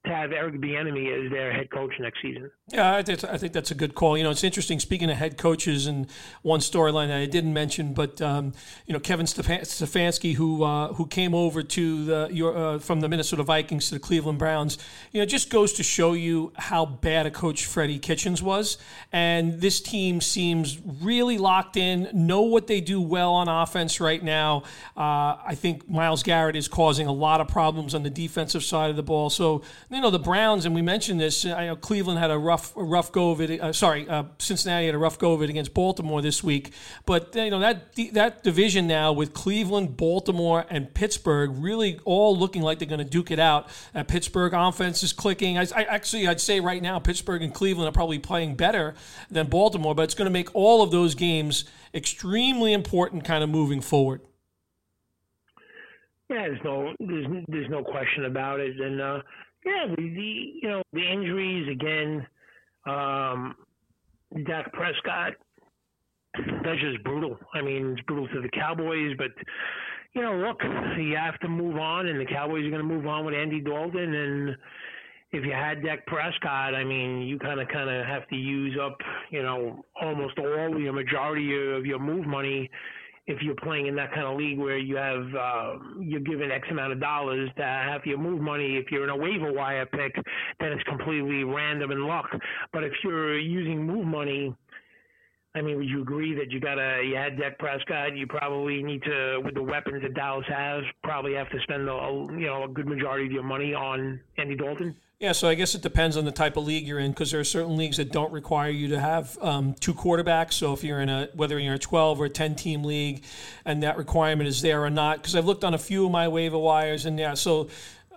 to 0.06 0.12
have 0.14 0.32
Eric 0.32 0.56
Bieniemy 0.56 1.26
as 1.26 1.32
their 1.32 1.52
head 1.52 1.70
coach 1.72 1.92
next 2.00 2.22
season. 2.22 2.50
Yeah, 2.70 2.96
I 2.96 3.02
think, 3.02 3.24
I 3.24 3.38
think 3.38 3.54
that's 3.54 3.72
a 3.72 3.76
good 3.76 3.96
call. 3.96 4.18
You 4.18 4.26
know, 4.26 4.30
it's 4.30 4.44
interesting. 4.44 4.82
Speaking 4.82 5.10
of 5.10 5.16
head 5.16 5.38
coaches, 5.38 5.88
and 5.88 6.06
one 6.42 6.60
storyline 6.60 7.08
that 7.08 7.18
I 7.18 7.26
didn't 7.26 7.54
mention, 7.54 7.94
but 7.94 8.22
um, 8.22 8.52
you 8.86 8.92
know, 8.94 9.00
Kevin 9.00 9.26
Stefanski, 9.26 10.36
who 10.36 10.64
uh, 10.64 10.92
who 10.96 11.08
came 11.08 11.34
over 11.34 11.64
to 11.64 12.06
the 12.06 12.28
your, 12.30 12.58
uh, 12.58 12.80
from 12.80 13.00
the 13.00 13.08
Minnesota 13.08 13.44
Vikings 13.44 13.88
to 13.88 13.94
the 13.94 14.02
Cleveland 14.02 14.38
Browns, 14.38 14.78
you 15.14 15.22
know, 15.22 15.26
just 15.26 15.50
goes 15.50 15.72
to 15.74 15.84
show 15.84 16.12
you 16.12 16.52
how 16.58 16.86
bad 16.86 17.26
a 17.26 17.32
coach 17.32 17.66
Freddie 17.66 18.00
Kitchens 18.00 18.44
was. 18.44 18.78
And 19.14 19.62
this 19.62 19.80
team 19.80 20.20
seems 20.20 20.78
really 21.02 21.38
locked 21.38 21.78
in, 21.78 22.10
know 22.14 22.42
what 22.42 22.68
they 22.68 22.82
do 22.82 23.00
well 23.00 23.34
on 23.34 23.48
offense 23.48 24.02
right 24.02 24.22
now. 24.22 24.64
Uh, 24.98 25.40
I 25.46 25.56
think 25.56 25.90
Myles 25.90 26.22
Garrett 26.22 26.58
is 26.58 26.68
causing 26.68 27.08
a 27.08 27.14
lot 27.14 27.40
of 27.40 27.48
problems 27.48 27.96
on 27.96 28.04
the 28.04 28.10
defensive 28.10 28.66
side 28.66 28.90
of 28.90 28.98
the 28.98 29.04
ball. 29.04 29.30
So 29.30 29.62
you 29.90 30.02
know, 30.02 30.10
the 30.10 30.20
Browns, 30.20 30.66
and 30.66 30.76
we 30.76 30.82
mentioned 30.82 31.22
this. 31.22 31.46
Know 31.46 31.78
Cleveland 31.78 32.20
had 32.20 32.30
a 32.30 32.38
rough 32.38 32.57
rough 32.58 32.74
rough 32.76 33.12
go 33.12 33.32
of 33.32 33.42
it. 33.42 33.62
Uh, 33.62 33.74
sorry, 33.74 34.08
uh, 34.08 34.24
Cincinnati 34.40 34.88
had 34.88 34.96
a 34.96 34.98
rough 34.98 35.20
go 35.20 35.34
of 35.34 35.42
it 35.42 35.50
against 35.50 35.74
Baltimore 35.74 36.22
this 36.22 36.44
week. 36.44 36.72
But 37.06 37.36
you 37.36 37.50
know 37.50 37.60
that 37.60 37.96
that 38.14 38.44
division 38.44 38.88
now 38.88 39.14
with 39.14 39.34
Cleveland, 39.34 39.98
Baltimore, 39.98 40.66
and 40.70 40.94
Pittsburgh 40.94 41.52
really 41.56 42.00
all 42.06 42.38
looking 42.38 42.62
like 42.62 42.80
they're 42.80 42.88
going 42.88 43.00
to 43.00 43.06
duke 43.06 43.32
it 43.32 43.40
out. 43.40 43.68
Uh, 43.94 44.04
Pittsburgh 44.04 44.54
offense 44.54 45.04
is 45.04 45.14
clicking. 45.14 45.58
I, 45.58 45.68
I, 45.76 45.84
actually 45.84 46.28
I'd 46.28 46.42
say 46.42 46.60
right 46.60 46.82
now 46.82 47.00
Pittsburgh 47.00 47.42
and 47.42 47.54
Cleveland 47.54 47.90
are 47.90 47.94
probably 47.94 48.20
playing 48.20 48.56
better 48.56 48.96
than 49.30 49.48
Baltimore, 49.48 49.96
but 49.96 50.04
it's 50.04 50.16
going 50.16 50.28
to 50.28 50.32
make 50.32 50.54
all 50.54 50.82
of 50.82 50.92
those 50.92 51.16
games 51.16 51.66
extremely 51.94 52.74
important, 52.74 53.24
kind 53.24 53.44
of 53.44 53.50
moving 53.50 53.82
forward. 53.82 54.22
Yeah, 56.30 56.48
there's 56.48 56.60
no 56.64 56.94
there's 57.00 57.26
there's 57.48 57.70
no 57.70 57.84
question 57.84 58.26
about 58.26 58.60
it, 58.60 58.78
and 58.80 59.02
uh, 59.02 59.20
yeah, 59.66 59.86
the, 59.90 59.96
the 59.96 60.60
you 60.62 60.70
know 60.70 60.82
the 60.94 61.12
injuries 61.12 61.68
again. 61.70 62.26
Um, 62.88 63.56
Dak 64.46 64.72
Prescott, 64.74 65.34
that's 66.64 66.80
just 66.82 67.04
brutal. 67.04 67.38
I 67.54 67.62
mean, 67.62 67.94
it's 67.94 68.02
brutal 68.08 68.28
to 68.30 68.42
the 68.42 68.50
Cowboys, 68.50 69.16
but 69.18 69.32
you 70.14 70.22
know, 70.22 70.36
look, 70.36 70.62
you 70.98 71.16
have 71.16 71.40
to 71.42 71.48
move 71.48 71.78
on, 71.78 72.08
and 72.08 72.20
the 72.20 72.26
Cowboys 72.26 72.66
are 72.66 72.70
going 72.70 72.82
to 72.82 72.88
move 72.88 73.06
on 73.06 73.26
with 73.26 73.36
Andy 73.36 73.60
Dalton. 73.60 74.14
And 74.14 74.58
if 75.32 75.46
you 75.46 75.52
had 75.52 75.84
Dak 75.84 76.06
Prescott, 76.08 76.74
I 76.74 76.84
mean, 76.84 77.22
you 77.22 77.38
kind 77.38 77.60
of 77.60 77.68
kind 77.68 77.90
of 77.90 78.06
have 78.06 78.28
to 78.30 78.36
use 78.36 78.78
up, 78.82 78.98
you 79.30 79.44
know, 79.44 79.84
almost 80.02 80.40
all 80.40 80.80
your 80.80 80.94
majority 80.94 81.54
of 81.72 81.86
your 81.86 82.00
move 82.00 82.26
money 82.26 82.70
if 83.28 83.42
you're 83.42 83.56
playing 83.56 83.88
in 83.88 83.96
that 83.96 84.12
kind 84.14 84.26
of 84.26 84.38
league 84.38 84.58
where 84.58 84.78
you 84.78 84.96
have 84.96 85.36
uh, 85.36 85.74
you're 86.00 86.22
given 86.22 86.50
X 86.52 86.68
amount 86.72 86.94
of 86.94 87.00
dollars 87.00 87.50
to 87.58 87.64
have 87.64 88.06
your 88.06 88.18
move 88.18 88.42
money. 88.42 88.78
If 88.78 88.92
you're 88.92 89.04
in 89.04 89.10
a 89.10 89.18
waiver 89.18 89.52
wire 89.52 89.86
pick, 89.86 90.16
then 90.60 90.72
it's 90.72 90.84
completely 90.84 91.44
random 91.44 91.92
and 91.92 92.06
luck. 92.06 92.30
But 92.74 92.84
if 92.84 92.94
you're 93.04 93.38
using 93.38 93.86
move 93.86 94.06
money 94.06 94.56
I 95.58 95.62
mean, 95.62 95.78
would 95.78 95.90
you 95.90 96.02
agree 96.04 96.36
that 96.36 96.52
you 96.52 96.60
got 96.60 96.78
a 96.78 97.04
you 97.04 97.16
had 97.16 97.38
Dak 97.40 97.58
Prescott? 97.58 98.16
You 98.16 98.28
probably 98.28 98.84
need 98.84 99.02
to, 99.04 99.42
with 99.44 99.56
the 99.56 99.64
weapons 99.64 100.04
that 100.04 100.14
Dallas 100.14 100.46
has, 100.50 100.84
probably 101.04 101.34
have 101.34 101.50
to 101.50 101.60
spend 101.64 101.90
a 101.90 102.28
you 102.38 102.46
know 102.46 102.66
a 102.66 102.68
good 102.68 102.86
majority 102.86 103.26
of 103.26 103.32
your 103.32 103.44
money 103.44 103.74
on 103.74 104.20
Andy 104.38 104.56
Dalton. 104.56 104.96
Yeah, 105.20 105.32
so 105.32 105.50
I 105.50 105.56
guess 105.56 105.74
it 105.74 105.82
depends 105.82 106.16
on 106.16 106.26
the 106.26 106.32
type 106.32 106.58
of 106.58 106.66
league 106.68 106.86
you're 106.88 107.00
in 107.00 107.10
because 107.10 107.32
there 107.32 107.40
are 107.40 107.44
certain 107.44 107.76
leagues 107.76 107.98
that 107.98 108.12
don't 108.12 108.32
require 108.32 108.70
you 108.70 108.90
to 108.90 109.00
have 109.00 109.36
um, 109.42 109.74
two 109.74 109.96
quarterbacks. 109.96 110.54
So 110.54 110.74
if 110.74 110.84
you're 110.84 111.02
in 111.02 111.10
a 111.10 111.28
whether 111.34 111.58
you're 111.58 111.74
a 111.74 111.80
12 111.80 112.22
or 112.22 112.26
a 112.26 112.30
10 112.30 112.54
team 112.54 112.84
league, 112.84 113.24
and 113.66 113.82
that 113.82 113.98
requirement 113.98 114.48
is 114.48 114.62
there 114.62 114.84
or 114.84 114.92
not, 114.92 115.18
because 115.18 115.36
I've 115.36 115.46
looked 115.46 115.64
on 115.64 115.74
a 115.74 115.80
few 115.80 116.06
of 116.06 116.12
my 116.12 116.28
waiver 116.28 116.60
wires, 116.60 117.08
and 117.08 117.18
yeah, 117.18 117.34
so 117.34 117.68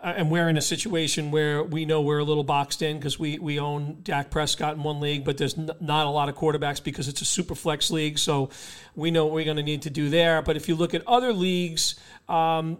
uh, 0.02 0.12
and 0.14 0.30
we're 0.30 0.50
in 0.50 0.58
a 0.58 0.62
situation 0.62 1.30
where 1.30 1.62
we 1.62 1.86
know 1.86 2.02
we're 2.02 2.18
a 2.18 2.24
little 2.24 2.44
boxed 2.44 2.82
in 2.82 2.98
because 2.98 3.18
we, 3.18 3.38
we 3.38 3.58
own 3.58 4.00
Dak 4.02 4.30
Prescott 4.30 4.76
in 4.76 4.82
one 4.82 5.00
league, 5.00 5.24
but 5.24 5.38
there's 5.38 5.56
n- 5.58 5.70
not 5.80 6.06
a 6.06 6.10
lot 6.10 6.28
of 6.28 6.34
quarterbacks 6.34 6.84
because 6.84 7.08
it's 7.08 7.22
a 7.22 7.26
super 7.26 7.54
flex 7.54 7.90
league. 7.90 8.18
So 8.18 8.50
we 8.94 9.10
know 9.10 9.24
what 9.24 9.34
we're 9.34 9.44
going 9.44 9.56
to 9.56 9.62
need 9.62 9.82
to 9.82 9.90
do 9.90 10.10
there. 10.10 10.42
But 10.42 10.56
if 10.56 10.68
you 10.68 10.74
look 10.74 10.94
at 10.94 11.06
other 11.06 11.32
leagues, 11.32 11.96
um, 12.28 12.78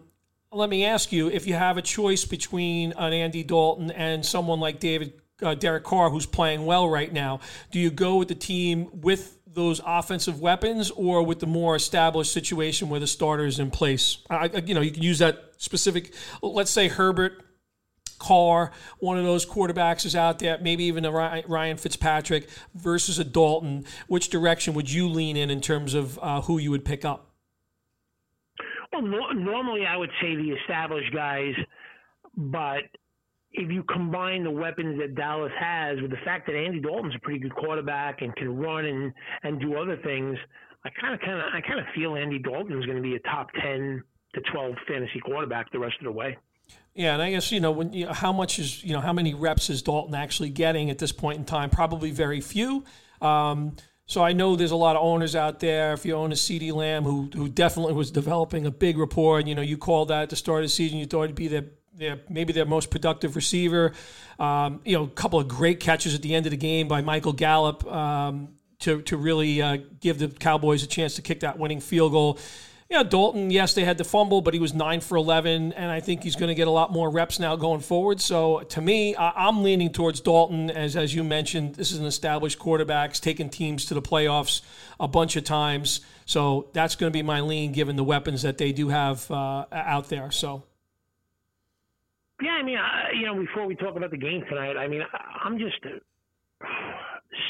let 0.52 0.68
me 0.68 0.84
ask 0.84 1.12
you 1.12 1.28
if 1.28 1.46
you 1.46 1.54
have 1.54 1.76
a 1.76 1.82
choice 1.82 2.24
between 2.24 2.92
an 2.96 3.12
Andy 3.12 3.44
Dalton 3.44 3.90
and 3.92 4.24
someone 4.24 4.58
like 4.58 4.80
David 4.80 5.12
uh, 5.42 5.54
Derek 5.54 5.84
Carr, 5.84 6.10
who's 6.10 6.26
playing 6.26 6.66
well 6.66 6.88
right 6.88 7.12
now, 7.12 7.40
do 7.70 7.78
you 7.78 7.90
go 7.90 8.16
with 8.16 8.28
the 8.28 8.34
team 8.34 8.88
with 8.92 9.38
those 9.46 9.80
offensive 9.86 10.40
weapons 10.40 10.90
or 10.90 11.24
with 11.24 11.40
the 11.40 11.46
more 11.46 11.76
established 11.76 12.32
situation 12.32 12.88
where 12.88 13.00
the 13.00 13.06
starter 13.06 13.46
is 13.46 13.58
in 13.58 13.70
place? 13.70 14.18
I, 14.28 14.46
you 14.64 14.74
know, 14.74 14.80
you 14.80 14.90
can 14.90 15.02
use 15.02 15.20
that 15.20 15.52
specific. 15.56 16.14
Let's 16.42 16.70
say 16.70 16.88
Herbert. 16.88 17.44
Carr, 18.18 18.70
one 18.98 19.16
of 19.16 19.24
those 19.24 19.46
quarterbacks 19.46 20.04
is 20.04 20.14
out 20.14 20.40
there, 20.40 20.58
maybe 20.60 20.84
even 20.84 21.06
a 21.06 21.10
Ryan 21.10 21.78
Fitzpatrick 21.78 22.50
versus 22.74 23.18
a 23.18 23.24
Dalton. 23.24 23.86
Which 24.08 24.28
direction 24.28 24.74
would 24.74 24.92
you 24.92 25.08
lean 25.08 25.38
in 25.38 25.48
in 25.48 25.62
terms 25.62 25.94
of 25.94 26.18
uh, 26.18 26.42
who 26.42 26.58
you 26.58 26.70
would 26.70 26.84
pick 26.84 27.06
up? 27.06 27.29
Well, 28.92 29.02
normally 29.02 29.86
I 29.86 29.96
would 29.96 30.10
say 30.20 30.34
the 30.34 30.50
established 30.50 31.12
guys, 31.14 31.54
but 32.36 32.82
if 33.52 33.70
you 33.70 33.82
combine 33.84 34.44
the 34.44 34.50
weapons 34.50 34.98
that 35.00 35.14
Dallas 35.14 35.52
has 35.58 36.00
with 36.00 36.10
the 36.10 36.16
fact 36.24 36.46
that 36.46 36.54
Andy 36.54 36.80
Dalton's 36.80 37.14
a 37.14 37.18
pretty 37.20 37.40
good 37.40 37.54
quarterback 37.54 38.22
and 38.22 38.34
can 38.36 38.56
run 38.56 38.84
and 38.84 39.12
and 39.42 39.60
do 39.60 39.76
other 39.76 39.96
things, 40.04 40.38
I 40.84 40.90
kind 41.00 41.14
of 41.14 41.20
kind 41.20 41.38
of 41.38 41.44
I 41.52 41.60
kind 41.60 41.80
of 41.80 41.86
feel 41.94 42.16
Andy 42.16 42.38
Dalton 42.38 42.78
is 42.78 42.86
going 42.86 42.96
to 42.96 43.02
be 43.02 43.14
a 43.14 43.20
top 43.20 43.48
ten 43.60 44.02
to 44.34 44.40
twelve 44.52 44.74
fantasy 44.86 45.20
quarterback 45.20 45.70
the 45.72 45.78
rest 45.78 45.96
of 46.00 46.04
the 46.04 46.12
way. 46.12 46.36
Yeah, 46.94 47.14
and 47.14 47.22
I 47.22 47.30
guess 47.30 47.50
you 47.50 47.60
know 47.60 47.72
when 47.72 47.92
you 47.92 48.06
know, 48.06 48.12
how 48.12 48.32
much 48.32 48.58
is 48.58 48.82
you 48.84 48.92
know 48.92 49.00
how 49.00 49.12
many 49.12 49.34
reps 49.34 49.70
is 49.70 49.82
Dalton 49.82 50.14
actually 50.14 50.50
getting 50.50 50.90
at 50.90 50.98
this 50.98 51.12
point 51.12 51.38
in 51.38 51.44
time? 51.44 51.70
Probably 51.70 52.10
very 52.10 52.40
few. 52.40 52.84
Um, 53.20 53.76
so 54.10 54.24
I 54.24 54.32
know 54.32 54.56
there's 54.56 54.72
a 54.72 54.76
lot 54.76 54.96
of 54.96 55.02
owners 55.04 55.36
out 55.36 55.60
there. 55.60 55.92
If 55.92 56.04
you 56.04 56.16
own 56.16 56.32
a 56.32 56.34
CeeDee 56.34 56.72
Lamb, 56.72 57.04
who 57.04 57.30
who 57.32 57.48
definitely 57.48 57.92
was 57.92 58.10
developing 58.10 58.66
a 58.66 58.70
big 58.72 58.98
rapport, 58.98 59.38
you 59.38 59.54
know 59.54 59.62
you 59.62 59.78
called 59.78 60.08
that 60.08 60.22
at 60.24 60.30
the 60.30 60.36
start 60.36 60.64
of 60.64 60.64
the 60.64 60.68
season, 60.68 60.98
you 60.98 61.06
thought 61.06 61.24
it'd 61.24 61.36
be 61.36 61.46
the 61.46 61.66
yeah, 61.96 62.16
maybe 62.28 62.52
their 62.52 62.66
most 62.66 62.90
productive 62.90 63.36
receiver. 63.36 63.92
Um, 64.40 64.80
you 64.84 64.96
know, 64.96 65.04
a 65.04 65.08
couple 65.08 65.38
of 65.38 65.46
great 65.46 65.78
catches 65.78 66.12
at 66.12 66.22
the 66.22 66.34
end 66.34 66.46
of 66.46 66.50
the 66.50 66.56
game 66.56 66.88
by 66.88 67.02
Michael 67.02 67.32
Gallup 67.32 67.86
um, 67.86 68.48
to 68.80 69.00
to 69.02 69.16
really 69.16 69.62
uh, 69.62 69.78
give 70.00 70.18
the 70.18 70.26
Cowboys 70.26 70.82
a 70.82 70.88
chance 70.88 71.14
to 71.14 71.22
kick 71.22 71.40
that 71.40 71.60
winning 71.60 71.78
field 71.80 72.10
goal. 72.10 72.40
Yeah, 72.90 73.04
Dalton. 73.04 73.50
Yes, 73.50 73.74
they 73.74 73.84
had 73.84 73.98
the 73.98 74.04
fumble, 74.04 74.42
but 74.42 74.52
he 74.52 74.58
was 74.58 74.74
nine 74.74 75.00
for 75.00 75.16
eleven, 75.16 75.72
and 75.74 75.92
I 75.92 76.00
think 76.00 76.24
he's 76.24 76.34
going 76.34 76.48
to 76.48 76.56
get 76.56 76.66
a 76.66 76.72
lot 76.72 76.90
more 76.90 77.08
reps 77.08 77.38
now 77.38 77.54
going 77.54 77.78
forward. 77.78 78.20
So, 78.20 78.62
to 78.62 78.80
me, 78.80 79.14
I, 79.14 79.48
am 79.48 79.62
leaning 79.62 79.92
towards 79.92 80.20
Dalton. 80.20 80.70
As 80.72 80.96
as 80.96 81.14
you 81.14 81.22
mentioned, 81.22 81.76
this 81.76 81.92
is 81.92 82.00
an 82.00 82.06
established 82.06 82.58
quarterback, 82.58 83.12
taking 83.14 83.48
teams 83.48 83.84
to 83.86 83.94
the 83.94 84.02
playoffs 84.02 84.62
a 84.98 85.06
bunch 85.06 85.36
of 85.36 85.44
times. 85.44 86.00
So 86.26 86.68
that's 86.72 86.96
going 86.96 87.12
to 87.12 87.16
be 87.16 87.22
my 87.22 87.40
lean, 87.40 87.70
given 87.70 87.94
the 87.94 88.02
weapons 88.02 88.42
that 88.42 88.58
they 88.58 88.72
do 88.72 88.88
have 88.88 89.30
uh, 89.30 89.66
out 89.70 90.08
there. 90.08 90.32
So. 90.32 90.64
Yeah, 92.42 92.52
I 92.52 92.62
mean, 92.64 92.78
I, 92.78 93.12
you 93.14 93.24
know, 93.24 93.36
before 93.36 93.66
we 93.66 93.76
talk 93.76 93.96
about 93.96 94.10
the 94.10 94.16
game 94.16 94.42
tonight, 94.48 94.76
I 94.76 94.88
mean, 94.88 95.02
I'm 95.44 95.58
just 95.58 95.76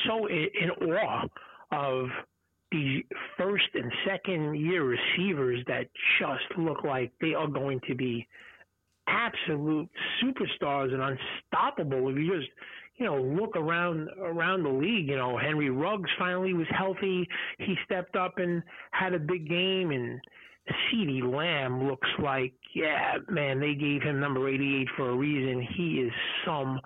so 0.06 0.26
in 0.28 0.70
awe 0.70 1.26
of 1.72 2.08
the 2.70 3.04
first 3.36 3.68
and 3.74 3.90
second 4.06 4.54
year 4.54 4.84
receivers 4.84 5.64
that 5.66 5.88
just 6.18 6.58
look 6.58 6.84
like 6.84 7.12
they 7.20 7.34
are 7.34 7.48
going 7.48 7.80
to 7.88 7.94
be 7.94 8.26
absolute 9.08 9.88
superstars 10.22 10.92
and 10.92 11.02
unstoppable. 11.02 12.08
If 12.10 12.16
you 12.16 12.38
just 12.38 12.50
you 12.96 13.06
know 13.06 13.20
look 13.20 13.56
around 13.56 14.08
around 14.20 14.62
the 14.62 14.70
league, 14.70 15.08
you 15.08 15.16
know 15.16 15.36
Henry 15.36 15.70
Ruggs 15.70 16.10
finally 16.18 16.54
was 16.54 16.66
healthy. 16.70 17.28
He 17.58 17.74
stepped 17.84 18.16
up 18.16 18.38
and 18.38 18.62
had 18.92 19.14
a 19.14 19.18
big 19.18 19.48
game, 19.48 19.90
and 19.90 20.20
CeeDee 20.68 21.22
Lamb 21.22 21.88
looks 21.88 22.08
like, 22.22 22.52
yeah, 22.74 23.16
man, 23.28 23.60
they 23.60 23.74
gave 23.74 24.02
him 24.02 24.20
number 24.20 24.48
88 24.48 24.88
for 24.96 25.10
a 25.10 25.16
reason. 25.16 25.66
He 25.76 26.00
is 26.00 26.12
some 26.44 26.80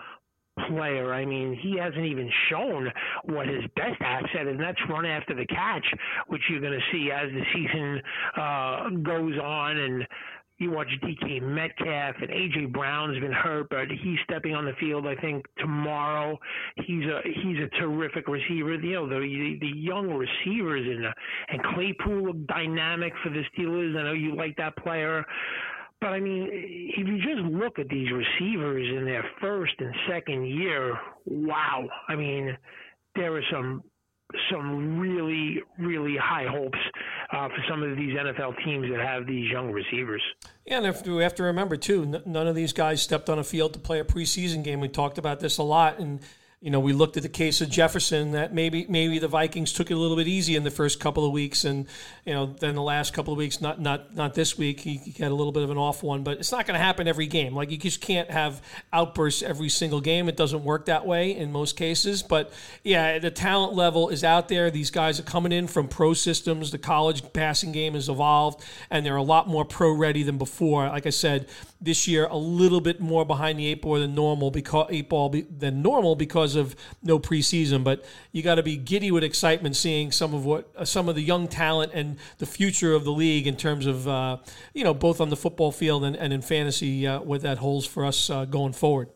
player. 0.68 1.12
I 1.12 1.24
mean, 1.24 1.58
he 1.60 1.76
hasn't 1.78 2.04
even 2.04 2.30
shown 2.50 2.90
what 3.24 3.46
his 3.46 3.62
best 3.76 4.00
asset 4.00 4.42
is, 4.42 4.48
and 4.48 4.60
that's 4.60 4.78
run 4.88 5.06
after 5.06 5.34
the 5.34 5.46
catch, 5.46 5.86
which 6.28 6.42
you're 6.50 6.60
going 6.60 6.78
to 6.78 6.92
see 6.92 7.10
as 7.10 7.30
the 7.32 7.42
season 7.52 8.00
uh, 8.36 8.90
goes 9.02 9.38
on. 9.38 9.76
And 9.76 10.06
you 10.58 10.70
watch 10.70 10.88
DK 11.02 11.42
Metcalf 11.42 12.14
and 12.20 12.30
AJ 12.30 12.72
Brown's 12.72 13.18
been 13.18 13.32
hurt, 13.32 13.68
but 13.70 13.88
he's 13.90 14.18
stepping 14.24 14.54
on 14.54 14.64
the 14.64 14.72
field. 14.78 15.06
I 15.06 15.16
think 15.16 15.44
tomorrow 15.58 16.38
he's 16.76 17.04
a 17.04 17.20
he's 17.24 17.58
a 17.58 17.68
terrific 17.80 18.28
receiver. 18.28 18.74
You 18.74 18.94
know 18.94 19.08
the 19.08 19.56
the 19.60 19.72
young 19.74 20.10
receivers 20.10 20.86
and 20.86 21.06
and 21.48 21.74
Claypool 21.74 22.34
dynamic 22.46 23.12
for 23.22 23.30
the 23.30 23.42
Steelers. 23.56 23.96
I 23.98 24.04
know 24.04 24.12
you 24.12 24.36
like 24.36 24.56
that 24.56 24.76
player. 24.76 25.24
But 26.04 26.12
I 26.12 26.20
mean, 26.20 26.50
if 26.52 27.08
you 27.08 27.16
just 27.16 27.40
look 27.50 27.78
at 27.78 27.88
these 27.88 28.08
receivers 28.12 28.86
in 28.94 29.06
their 29.06 29.24
first 29.40 29.72
and 29.78 29.94
second 30.06 30.46
year, 30.46 30.98
wow! 31.24 31.88
I 32.08 32.14
mean, 32.14 32.54
there 33.16 33.34
are 33.34 33.42
some 33.50 33.82
some 34.52 34.98
really, 34.98 35.62
really 35.78 36.18
high 36.22 36.44
hopes 36.46 36.78
uh, 37.32 37.48
for 37.48 37.56
some 37.70 37.82
of 37.82 37.96
these 37.96 38.14
NFL 38.14 38.52
teams 38.66 38.86
that 38.90 39.00
have 39.00 39.26
these 39.26 39.50
young 39.50 39.72
receivers. 39.72 40.20
Yeah, 40.66 40.82
and 40.82 41.06
we 41.06 41.22
have 41.22 41.36
to 41.36 41.42
remember 41.42 41.78
too, 41.78 42.20
none 42.26 42.48
of 42.48 42.54
these 42.54 42.74
guys 42.74 43.00
stepped 43.00 43.30
on 43.30 43.38
a 43.38 43.44
field 43.44 43.72
to 43.72 43.78
play 43.78 43.98
a 43.98 44.04
preseason 44.04 44.62
game. 44.62 44.80
We 44.80 44.88
talked 44.88 45.16
about 45.16 45.40
this 45.40 45.56
a 45.56 45.62
lot, 45.62 46.00
and 46.00 46.20
you 46.64 46.70
know, 46.70 46.80
we 46.80 46.94
looked 46.94 47.18
at 47.18 47.22
the 47.22 47.28
case 47.28 47.60
of 47.60 47.68
Jefferson 47.68 48.32
that 48.32 48.54
maybe 48.54 48.86
maybe 48.88 49.18
the 49.18 49.28
Vikings 49.28 49.70
took 49.70 49.90
it 49.90 49.94
a 49.94 49.98
little 49.98 50.16
bit 50.16 50.26
easy 50.26 50.56
in 50.56 50.64
the 50.64 50.70
first 50.70 50.98
couple 50.98 51.26
of 51.26 51.30
weeks, 51.30 51.64
and 51.64 51.86
you 52.24 52.32
know, 52.32 52.46
then 52.46 52.74
the 52.74 52.80
last 52.80 53.12
couple 53.12 53.34
of 53.34 53.36
weeks, 53.36 53.60
not 53.60 53.82
not 53.82 54.14
not 54.14 54.32
this 54.32 54.56
week, 54.56 54.80
he, 54.80 54.96
he 54.96 55.22
had 55.22 55.30
a 55.30 55.34
little 55.34 55.52
bit 55.52 55.62
of 55.62 55.68
an 55.68 55.76
off 55.76 56.02
one. 56.02 56.22
But 56.22 56.38
it's 56.38 56.50
not 56.50 56.66
going 56.66 56.72
to 56.78 56.82
happen 56.82 57.06
every 57.06 57.26
game. 57.26 57.54
Like 57.54 57.70
you 57.70 57.76
just 57.76 58.00
can't 58.00 58.30
have 58.30 58.62
outbursts 58.94 59.42
every 59.42 59.68
single 59.68 60.00
game. 60.00 60.26
It 60.26 60.38
doesn't 60.38 60.64
work 60.64 60.86
that 60.86 61.06
way 61.06 61.36
in 61.36 61.52
most 61.52 61.76
cases. 61.76 62.22
But 62.22 62.50
yeah, 62.82 63.18
the 63.18 63.30
talent 63.30 63.74
level 63.74 64.08
is 64.08 64.24
out 64.24 64.48
there. 64.48 64.70
These 64.70 64.90
guys 64.90 65.20
are 65.20 65.24
coming 65.24 65.52
in 65.52 65.66
from 65.66 65.86
pro 65.86 66.14
systems. 66.14 66.70
The 66.70 66.78
college 66.78 67.30
passing 67.34 67.72
game 67.72 67.92
has 67.92 68.08
evolved, 68.08 68.64
and 68.88 69.04
they're 69.04 69.16
a 69.16 69.22
lot 69.22 69.48
more 69.48 69.66
pro 69.66 69.92
ready 69.92 70.22
than 70.22 70.38
before. 70.38 70.88
Like 70.88 71.04
I 71.04 71.10
said, 71.10 71.46
this 71.78 72.08
year 72.08 72.26
a 72.26 72.36
little 72.38 72.80
bit 72.80 73.00
more 73.00 73.26
behind 73.26 73.58
the 73.58 73.66
eight 73.66 73.82
ball 73.82 74.00
than 74.00 74.14
normal 74.14 74.50
because 74.50 74.86
eight 74.88 75.10
ball 75.10 75.28
be, 75.28 75.42
than 75.42 75.82
normal 75.82 76.16
because 76.16 76.53
of 76.54 76.76
no 77.02 77.18
preseason. 77.18 77.84
But 77.84 78.04
you 78.32 78.42
got 78.42 78.56
to 78.56 78.62
be 78.62 78.76
giddy 78.76 79.10
with 79.10 79.24
excitement 79.24 79.76
seeing 79.76 80.12
some 80.12 80.34
of 80.34 80.44
what 80.44 80.70
uh, 80.76 80.84
some 80.84 81.08
of 81.08 81.14
the 81.14 81.22
young 81.22 81.48
talent 81.48 81.92
and 81.94 82.16
the 82.38 82.46
future 82.46 82.92
of 82.92 83.04
the 83.04 83.12
league 83.12 83.46
in 83.46 83.56
terms 83.56 83.86
of 83.86 84.08
uh, 84.08 84.38
you 84.72 84.84
know 84.84 84.94
both 84.94 85.20
on 85.20 85.30
the 85.30 85.36
football 85.36 85.72
field 85.72 86.04
and, 86.04 86.16
and 86.16 86.32
in 86.32 86.42
fantasy 86.42 87.06
uh, 87.06 87.20
what 87.20 87.42
that 87.42 87.58
holds 87.58 87.86
for 87.86 88.04
us 88.04 88.30
uh, 88.30 88.44
going 88.44 88.72
forward. 88.72 89.08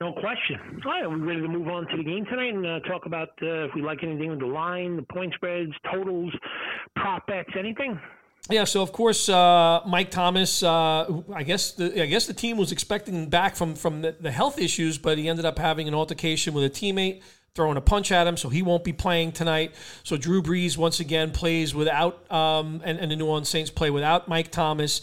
No 0.00 0.12
question. 0.14 0.80
All 0.86 0.92
right, 0.92 1.04
are 1.04 1.10
we 1.10 1.20
ready 1.20 1.42
to 1.42 1.48
move 1.48 1.68
on 1.68 1.86
to 1.88 1.96
the 1.98 2.02
game 2.02 2.24
tonight 2.24 2.54
and 2.54 2.66
uh, 2.66 2.80
talk 2.88 3.04
about 3.04 3.28
uh, 3.42 3.66
if 3.66 3.74
we 3.74 3.82
like 3.82 4.02
anything 4.02 4.30
with 4.30 4.40
the 4.40 4.46
line, 4.46 4.96
the 4.96 5.02
point 5.02 5.34
spreads, 5.34 5.72
totals, 5.92 6.32
prop 6.96 7.26
bets, 7.26 7.50
anything? 7.58 8.00
Yeah, 8.50 8.64
so 8.64 8.82
of 8.82 8.92
course, 8.92 9.28
uh, 9.28 9.80
Mike 9.86 10.10
Thomas. 10.10 10.62
Uh, 10.62 11.22
I 11.32 11.42
guess 11.42 11.72
the 11.72 12.02
I 12.02 12.06
guess 12.06 12.26
the 12.26 12.34
team 12.34 12.56
was 12.56 12.72
expecting 12.72 13.28
back 13.28 13.56
from 13.56 13.74
from 13.74 14.02
the, 14.02 14.16
the, 14.20 14.30
health 14.30 14.58
issues, 14.58 14.98
but 14.98 15.18
he 15.18 15.28
ended 15.28 15.44
up 15.44 15.58
having 15.58 15.88
an 15.88 15.94
altercation 15.94 16.54
with 16.54 16.64
a 16.64 16.70
teammate. 16.70 17.22
throwing 17.54 17.76
a 17.76 17.80
punch 17.80 18.12
at 18.12 18.26
him, 18.26 18.36
so 18.36 18.48
he 18.48 18.62
won't 18.62 18.84
be 18.84 18.92
playing 18.92 19.32
tonight. 19.32 19.74
So 20.04 20.16
Drew 20.16 20.40
Brees 20.42 20.76
once 20.76 21.00
again 21.00 21.32
plays 21.32 21.74
without, 21.74 22.30
um, 22.30 22.80
and, 22.84 22.98
and 22.98 23.10
the 23.10 23.16
New 23.16 23.26
Orleans 23.26 23.48
Saints 23.48 23.70
play 23.70 23.90
without 23.90 24.28
Mike 24.28 24.52
Thomas 24.52 25.00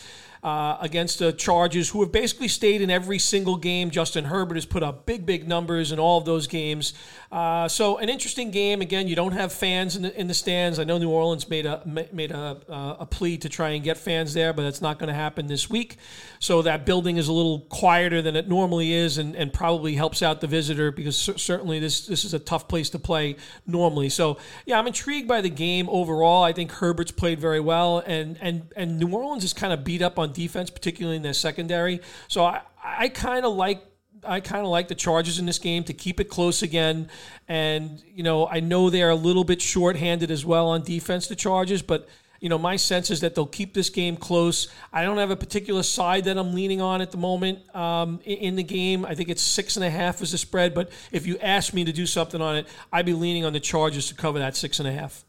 uh, 0.47 0.77
against 0.79 1.19
the 1.19 1.33
Chargers, 1.33 1.89
who 1.89 1.99
have 1.99 2.13
basically 2.13 2.47
stayed 2.47 2.79
in 2.79 2.89
every 2.89 3.19
single 3.19 3.57
game. 3.57 3.89
Justin 3.89 4.23
Herbert 4.23 4.55
has 4.55 4.65
put 4.65 4.81
up 4.81 5.05
big, 5.05 5.25
big 5.25 5.45
numbers 5.45 5.91
in 5.91 5.99
all 5.99 6.17
of 6.17 6.23
those 6.23 6.47
games. 6.47 6.93
Uh, 7.29 7.67
so 7.67 7.97
an 7.97 8.07
interesting 8.07 8.49
game. 8.49 8.79
Again, 8.79 9.09
you 9.09 9.15
don't 9.17 9.33
have 9.33 9.51
fans 9.51 9.97
in 9.97 10.03
the, 10.03 10.17
in 10.17 10.27
the 10.27 10.33
stands. 10.33 10.79
I 10.79 10.85
know 10.85 10.99
New 10.99 11.09
Orleans 11.09 11.49
made 11.49 11.65
a 11.65 11.81
made 11.85 12.31
a, 12.31 12.95
a 12.97 13.05
plea 13.05 13.37
to 13.39 13.49
try 13.49 13.71
and 13.71 13.83
get 13.83 13.97
fans 13.97 14.33
there, 14.33 14.53
but 14.53 14.61
that's 14.61 14.81
not 14.81 14.99
going 14.99 15.09
to 15.09 15.13
happen 15.13 15.47
this 15.47 15.69
week. 15.69 15.97
So 16.39 16.61
that 16.61 16.85
building 16.85 17.17
is 17.17 17.27
a 17.27 17.33
little 17.33 17.59
quieter 17.67 18.21
than 18.21 18.37
it 18.37 18.47
normally 18.47 18.93
is, 18.93 19.17
and, 19.17 19.35
and 19.35 19.51
probably 19.51 19.95
helps 19.95 20.23
out 20.23 20.39
the 20.39 20.47
visitor 20.47 20.93
because 20.93 21.17
certainly 21.17 21.79
this 21.79 22.07
this 22.07 22.23
is 22.23 22.33
a 22.33 22.39
tough 22.39 22.69
place 22.69 22.89
to 22.91 22.99
play 22.99 23.35
normally. 23.65 24.07
So 24.07 24.37
yeah, 24.65 24.79
I'm 24.79 24.87
intrigued 24.87 25.27
by 25.27 25.41
the 25.41 25.49
game 25.49 25.89
overall. 25.89 26.41
I 26.41 26.53
think 26.53 26.71
Herbert's 26.71 27.11
played 27.11 27.41
very 27.41 27.59
well, 27.59 28.01
and 28.07 28.37
and 28.39 28.71
and 28.77 28.97
New 28.97 29.13
Orleans 29.13 29.43
is 29.43 29.51
kind 29.51 29.73
of 29.73 29.83
beat 29.83 30.01
up 30.01 30.17
on 30.17 30.36
defense, 30.37 30.69
particularly 30.69 31.17
in 31.17 31.23
their 31.23 31.33
secondary. 31.33 31.99
So 32.27 32.45
I 32.45 32.61
I 32.83 33.09
kind 33.09 33.45
of 33.45 33.53
like 33.55 33.81
I 34.23 34.39
kind 34.39 34.63
of 34.63 34.71
like 34.77 34.87
the 34.87 34.95
Chargers 34.95 35.39
in 35.39 35.45
this 35.45 35.59
game 35.59 35.83
to 35.85 35.93
keep 35.93 36.19
it 36.19 36.29
close 36.29 36.61
again. 36.61 37.09
And, 37.47 38.01
you 38.05 38.23
know, 38.23 38.47
I 38.47 38.59
know 38.59 38.89
they're 38.89 39.09
a 39.09 39.15
little 39.15 39.43
bit 39.43 39.61
shorthanded 39.61 40.31
as 40.31 40.45
well 40.45 40.67
on 40.69 40.83
defense, 40.83 41.27
the 41.27 41.35
Chargers, 41.35 41.81
but, 41.81 42.09
you 42.39 42.49
know, 42.49 42.57
my 42.57 42.77
sense 42.77 43.11
is 43.11 43.21
that 43.21 43.35
they'll 43.35 43.45
keep 43.45 43.73
this 43.73 43.89
game 43.89 44.17
close. 44.17 44.67
I 44.91 45.03
don't 45.03 45.17
have 45.17 45.31
a 45.31 45.35
particular 45.35 45.83
side 45.83 46.25
that 46.25 46.37
I'm 46.37 46.53
leaning 46.53 46.81
on 46.81 47.01
at 47.01 47.11
the 47.11 47.17
moment 47.17 47.59
um, 47.75 48.19
in 48.25 48.55
the 48.55 48.63
game. 48.63 49.05
I 49.05 49.15
think 49.15 49.29
it's 49.29 49.41
six 49.41 49.77
and 49.77 49.85
a 49.85 49.89
half 49.89 50.21
as 50.21 50.31
the 50.31 50.37
spread, 50.37 50.73
but 50.73 50.91
if 51.11 51.27
you 51.27 51.37
ask 51.39 51.73
me 51.73 51.85
to 51.85 51.93
do 51.93 52.05
something 52.05 52.41
on 52.41 52.55
it, 52.57 52.67
I'd 52.91 53.05
be 53.05 53.13
leaning 53.13 53.45
on 53.45 53.53
the 53.53 53.59
Chargers 53.61 54.07
to 54.09 54.15
cover 54.15 54.39
that 54.39 54.55
six 54.55 54.79
and 54.79 54.87
a 54.87 54.91
half. 54.91 55.26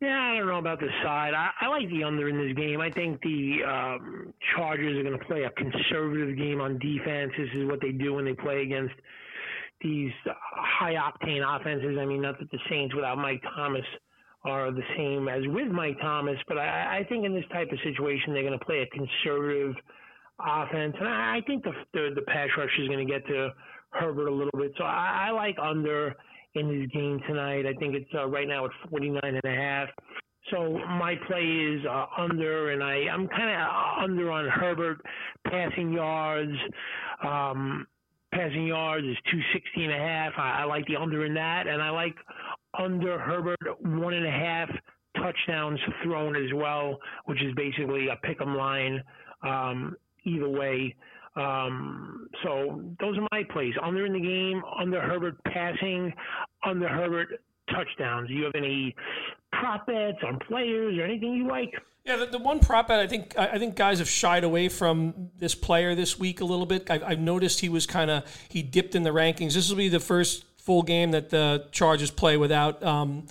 Yeah, 0.00 0.32
I 0.32 0.38
don't 0.38 0.46
know 0.46 0.58
about 0.58 0.78
the 0.78 0.88
side. 1.02 1.34
I, 1.34 1.50
I 1.60 1.68
like 1.68 1.88
the 1.90 2.04
under 2.04 2.28
in 2.28 2.38
this 2.38 2.56
game. 2.56 2.80
I 2.80 2.90
think 2.90 3.20
the 3.22 3.58
um, 3.66 4.32
Chargers 4.54 4.96
are 4.96 5.02
going 5.02 5.18
to 5.18 5.24
play 5.24 5.42
a 5.42 5.50
conservative 5.50 6.36
game 6.36 6.60
on 6.60 6.78
defense. 6.78 7.32
This 7.36 7.48
is 7.54 7.66
what 7.68 7.80
they 7.80 7.90
do 7.90 8.14
when 8.14 8.24
they 8.24 8.34
play 8.34 8.62
against 8.62 8.94
these 9.80 10.12
high 10.52 10.94
octane 10.94 11.42
offenses. 11.42 11.98
I 12.00 12.04
mean, 12.04 12.22
not 12.22 12.38
that 12.38 12.50
the 12.50 12.58
Saints 12.70 12.94
without 12.94 13.18
Mike 13.18 13.42
Thomas 13.56 13.84
are 14.44 14.70
the 14.70 14.82
same 14.96 15.28
as 15.28 15.42
with 15.48 15.68
Mike 15.68 15.98
Thomas, 16.00 16.38
but 16.46 16.58
I, 16.58 16.98
I 17.00 17.06
think 17.08 17.24
in 17.24 17.34
this 17.34 17.44
type 17.52 17.68
of 17.72 17.78
situation 17.82 18.32
they're 18.32 18.42
going 18.42 18.58
to 18.58 18.64
play 18.64 18.80
a 18.80 18.86
conservative 18.86 19.74
offense, 20.38 20.94
and 20.98 21.08
I, 21.08 21.38
I 21.38 21.40
think 21.46 21.64
the, 21.64 21.72
the 21.92 22.10
the 22.14 22.22
pass 22.22 22.48
rush 22.56 22.70
is 22.78 22.86
going 22.88 23.04
to 23.04 23.12
get 23.12 23.26
to 23.26 23.50
Herbert 23.90 24.28
a 24.28 24.32
little 24.32 24.58
bit. 24.58 24.72
So 24.78 24.84
I, 24.84 25.28
I 25.28 25.30
like 25.32 25.56
under 25.60 26.14
in 26.58 26.80
his 26.80 26.90
game 26.90 27.20
tonight. 27.26 27.66
I 27.66 27.74
think 27.74 27.94
it's 27.94 28.10
uh, 28.14 28.26
right 28.26 28.48
now 28.48 28.64
at 28.66 28.70
49 28.90 29.20
and 29.22 29.40
a 29.44 29.56
half. 29.56 29.88
So 30.50 30.78
my 30.78 31.14
play 31.26 31.42
is 31.42 31.84
uh, 31.84 32.06
under, 32.16 32.70
and 32.70 32.82
I 32.82 33.10
I'm 33.12 33.28
kind 33.28 33.50
of 33.50 34.04
under 34.04 34.30
on 34.30 34.48
Herbert 34.48 35.00
passing 35.46 35.92
yards. 35.92 36.56
Um, 37.22 37.86
passing 38.32 38.66
yards 38.66 39.06
is 39.06 39.16
260 39.30 39.84
and 39.84 39.92
a 39.92 39.98
half. 39.98 40.32
I, 40.38 40.62
I 40.62 40.64
like 40.64 40.86
the 40.86 40.96
under 40.96 41.24
in 41.26 41.34
that, 41.34 41.66
and 41.66 41.82
I 41.82 41.90
like 41.90 42.14
under 42.78 43.18
Herbert 43.18 43.58
one 43.80 44.14
and 44.14 44.26
a 44.26 44.30
half 44.30 44.70
touchdowns 45.16 45.80
thrown 46.02 46.36
as 46.36 46.52
well, 46.54 46.98
which 47.26 47.42
is 47.42 47.54
basically 47.54 48.08
a 48.08 48.16
pick 48.22 48.40
'em 48.40 48.56
line. 48.56 49.02
Um, 49.42 49.96
either 50.24 50.48
way, 50.48 50.94
um, 51.36 52.28
so 52.42 52.82
those 53.00 53.16
are 53.18 53.26
my 53.30 53.44
plays. 53.52 53.74
Under 53.82 54.06
in 54.06 54.12
the 54.12 54.20
game, 54.20 54.62
under 54.78 55.00
Herbert 55.00 55.36
passing, 55.44 56.12
under 56.64 56.88
Herbert 56.88 57.40
touchdowns. 57.70 58.28
Do 58.28 58.34
you 58.34 58.44
have 58.44 58.54
any 58.54 58.94
prop 59.52 59.86
bets 59.86 60.18
on 60.26 60.38
players 60.40 60.98
or 60.98 61.02
anything 61.02 61.34
you 61.34 61.46
like? 61.46 61.74
Yeah, 62.04 62.16
the, 62.16 62.26
the 62.26 62.38
one 62.38 62.60
prop 62.60 62.88
bet 62.88 63.00
I 63.00 63.06
think 63.06 63.36
I 63.36 63.58
think 63.58 63.76
guys 63.76 63.98
have 63.98 64.08
shied 64.08 64.42
away 64.42 64.68
from 64.68 65.30
this 65.36 65.54
player 65.54 65.94
this 65.94 66.18
week 66.18 66.40
a 66.40 66.44
little 66.44 66.64
bit. 66.64 66.90
I've, 66.90 67.02
I've 67.02 67.20
noticed 67.20 67.60
he 67.60 67.68
was 67.68 67.86
kind 67.86 68.10
of 68.10 68.24
he 68.48 68.62
dipped 68.62 68.94
in 68.94 69.02
the 69.02 69.10
rankings. 69.10 69.52
This 69.54 69.68
will 69.68 69.76
be 69.76 69.88
the 69.88 70.00
first 70.00 70.44
full 70.56 70.82
game 70.82 71.10
that 71.10 71.30
the 71.30 71.66
Chargers 71.70 72.10
play 72.10 72.36
without. 72.36 72.82
Um, 72.82 73.26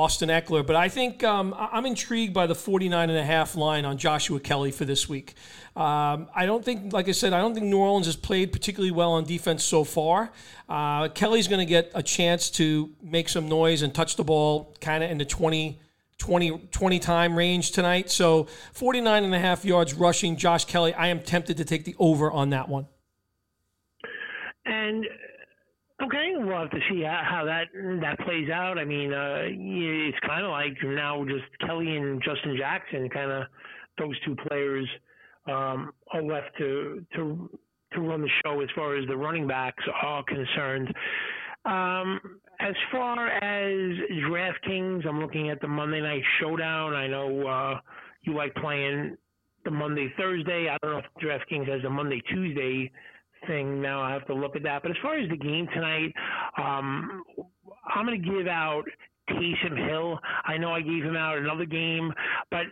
Austin 0.00 0.30
Ekeler. 0.30 0.66
But 0.66 0.76
I 0.76 0.88
think 0.88 1.22
um, 1.22 1.54
I'm 1.58 1.84
intrigued 1.84 2.32
by 2.32 2.46
the 2.46 2.54
49 2.54 3.10
and 3.10 3.18
a 3.18 3.24
half 3.24 3.54
line 3.54 3.84
on 3.84 3.98
Joshua 3.98 4.40
Kelley 4.40 4.70
for 4.70 4.84
this 4.84 5.08
week. 5.08 5.34
Um, 5.76 6.28
I 6.34 6.46
don't 6.46 6.64
think, 6.64 6.92
like 6.92 7.08
I 7.08 7.12
said, 7.12 7.32
I 7.32 7.40
don't 7.40 7.54
think 7.54 7.66
New 7.66 7.78
Orleans 7.78 8.06
has 8.06 8.16
played 8.16 8.52
particularly 8.52 8.90
well 8.90 9.12
on 9.12 9.24
defense 9.24 9.62
so 9.62 9.84
far. 9.84 10.32
Uh, 10.68 11.08
Kelley's 11.08 11.48
going 11.48 11.60
to 11.60 11.66
get 11.66 11.92
a 11.94 12.02
chance 12.02 12.50
to 12.52 12.90
make 13.02 13.28
some 13.28 13.48
noise 13.48 13.82
and 13.82 13.94
touch 13.94 14.16
the 14.16 14.24
ball 14.24 14.74
kind 14.80 15.04
of 15.04 15.10
in 15.10 15.18
the 15.18 15.24
20, 15.24 15.78
20, 16.18 16.58
20 16.70 16.98
time 16.98 17.36
range 17.36 17.70
tonight. 17.72 18.10
So 18.10 18.48
49 18.72 19.24
and 19.24 19.34
a 19.34 19.38
half 19.38 19.64
yards 19.64 19.94
rushing, 19.94 20.36
Josh 20.36 20.64
Kelley, 20.64 20.94
I 20.94 21.08
am 21.08 21.20
tempted 21.20 21.58
to 21.58 21.64
take 21.64 21.84
the 21.84 21.94
over 21.98 22.30
on 22.30 22.50
that 22.50 22.68
one. 22.68 22.86
And 24.64 25.06
Okay, 26.02 26.32
we'll 26.36 26.58
have 26.58 26.70
to 26.70 26.80
see 26.90 27.02
how, 27.02 27.44
that 27.44 27.64
that 28.00 28.18
plays 28.20 28.48
out. 28.48 28.78
I 28.78 28.84
mean, 28.84 29.12
uh, 29.12 29.42
it's 29.44 30.18
kind 30.26 30.44
of 30.44 30.50
like 30.50 30.72
now 30.82 31.24
just 31.24 31.44
Kelley 31.60 31.94
and 31.96 32.22
Justin 32.22 32.56
Jackson, 32.56 33.08
kind 33.10 33.30
of 33.30 33.44
those 33.98 34.18
two 34.24 34.34
players 34.48 34.88
um, 35.46 35.92
are 36.12 36.22
left 36.22 36.56
to 36.58 37.04
to 37.16 37.50
to 37.92 38.00
run 38.00 38.22
the 38.22 38.30
show 38.44 38.60
as 38.62 38.68
far 38.74 38.96
as 38.96 39.06
the 39.08 39.16
running 39.16 39.46
backs 39.46 39.84
are 40.02 40.24
concerned. 40.24 40.88
Um, 41.66 42.20
as 42.60 42.74
far 42.90 43.28
as 43.28 43.98
DraftKings, 44.24 45.06
I'm 45.06 45.20
looking 45.20 45.50
at 45.50 45.60
the 45.60 45.68
Monday 45.68 46.00
Night 46.00 46.22
Showdown. 46.40 46.94
I 46.94 47.08
know 47.08 47.46
uh, 47.46 47.80
you 48.22 48.34
like 48.34 48.54
playing 48.54 49.16
the 49.64 49.70
Monday 49.70 50.10
Thursday. 50.16 50.68
I 50.70 50.78
don't 50.82 50.92
know 50.92 50.98
if 50.98 51.22
DraftKings 51.22 51.68
has 51.68 51.84
a 51.84 51.90
Monday 51.90 52.22
Tuesday 52.32 52.90
thing 53.46 53.80
now. 53.80 54.02
I 54.02 54.12
have 54.12 54.26
to 54.26 54.34
look 54.34 54.56
at 54.56 54.62
that. 54.64 54.82
But 54.82 54.90
as 54.90 54.96
far 55.02 55.18
as 55.18 55.28
the 55.28 55.36
game 55.36 55.68
tonight, 55.74 56.12
um, 56.58 57.22
I'm 57.94 58.06
going 58.06 58.20
to 58.20 58.28
give 58.28 58.46
out 58.46 58.84
Taysom 59.30 59.88
Hill. 59.88 60.18
I 60.44 60.56
know 60.56 60.72
I 60.72 60.80
gave 60.80 61.04
him 61.04 61.16
out 61.16 61.38
another 61.38 61.64
game, 61.64 62.12
but 62.50 62.64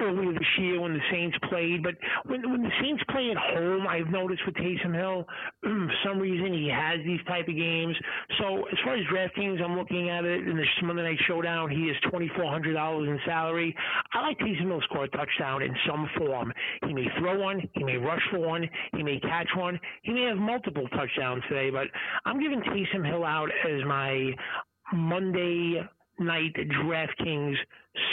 earlier 0.00 0.32
this 0.32 0.52
year 0.58 0.80
when 0.80 0.94
the 0.94 1.00
Saints 1.10 1.36
played. 1.48 1.82
But 1.82 1.94
when 2.26 2.48
when 2.50 2.62
the 2.62 2.70
Saints 2.80 3.02
play 3.10 3.30
at 3.30 3.36
home, 3.36 3.86
I've 3.86 4.08
noticed 4.08 4.42
with 4.46 4.54
Taysom 4.56 4.94
Hill, 4.94 5.26
for 5.62 5.92
some 6.04 6.18
reason 6.18 6.52
he 6.52 6.68
has 6.68 7.00
these 7.04 7.20
type 7.26 7.48
of 7.48 7.56
games. 7.56 7.96
So 8.38 8.66
as 8.66 8.78
far 8.84 8.96
as 8.96 9.04
DraftKings, 9.06 9.62
I'm 9.62 9.76
looking 9.76 10.10
at 10.10 10.24
it 10.24 10.46
in 10.46 10.56
the 10.56 10.64
Monday 10.82 11.02
Night 11.02 11.18
Showdown. 11.26 11.70
He 11.70 11.84
is 11.84 11.96
twenty 12.10 12.30
four 12.36 12.50
hundred 12.50 12.74
dollars 12.74 13.08
in 13.08 13.18
salary. 13.26 13.74
I 14.12 14.22
like 14.22 14.38
Taysom 14.38 14.68
Hill 14.68 14.82
score 14.84 15.04
a 15.04 15.08
touchdown 15.08 15.62
in 15.62 15.74
some 15.88 16.08
form. 16.18 16.52
He 16.86 16.92
may 16.92 17.06
throw 17.18 17.38
one, 17.38 17.62
he 17.74 17.84
may 17.84 17.96
rush 17.96 18.22
for 18.30 18.38
one, 18.38 18.68
he 18.96 19.02
may 19.02 19.20
catch 19.20 19.48
one, 19.56 19.78
he 20.02 20.12
may 20.12 20.24
have 20.24 20.38
multiple 20.38 20.88
touchdowns 20.88 21.42
today. 21.48 21.70
But 21.70 21.88
I'm 22.24 22.40
giving 22.40 22.60
Taysom 22.60 23.06
Hill 23.06 23.24
out 23.24 23.50
as 23.68 23.84
my 23.86 24.30
Monday 24.92 25.82
night 26.18 26.54
DraftKings 26.54 27.54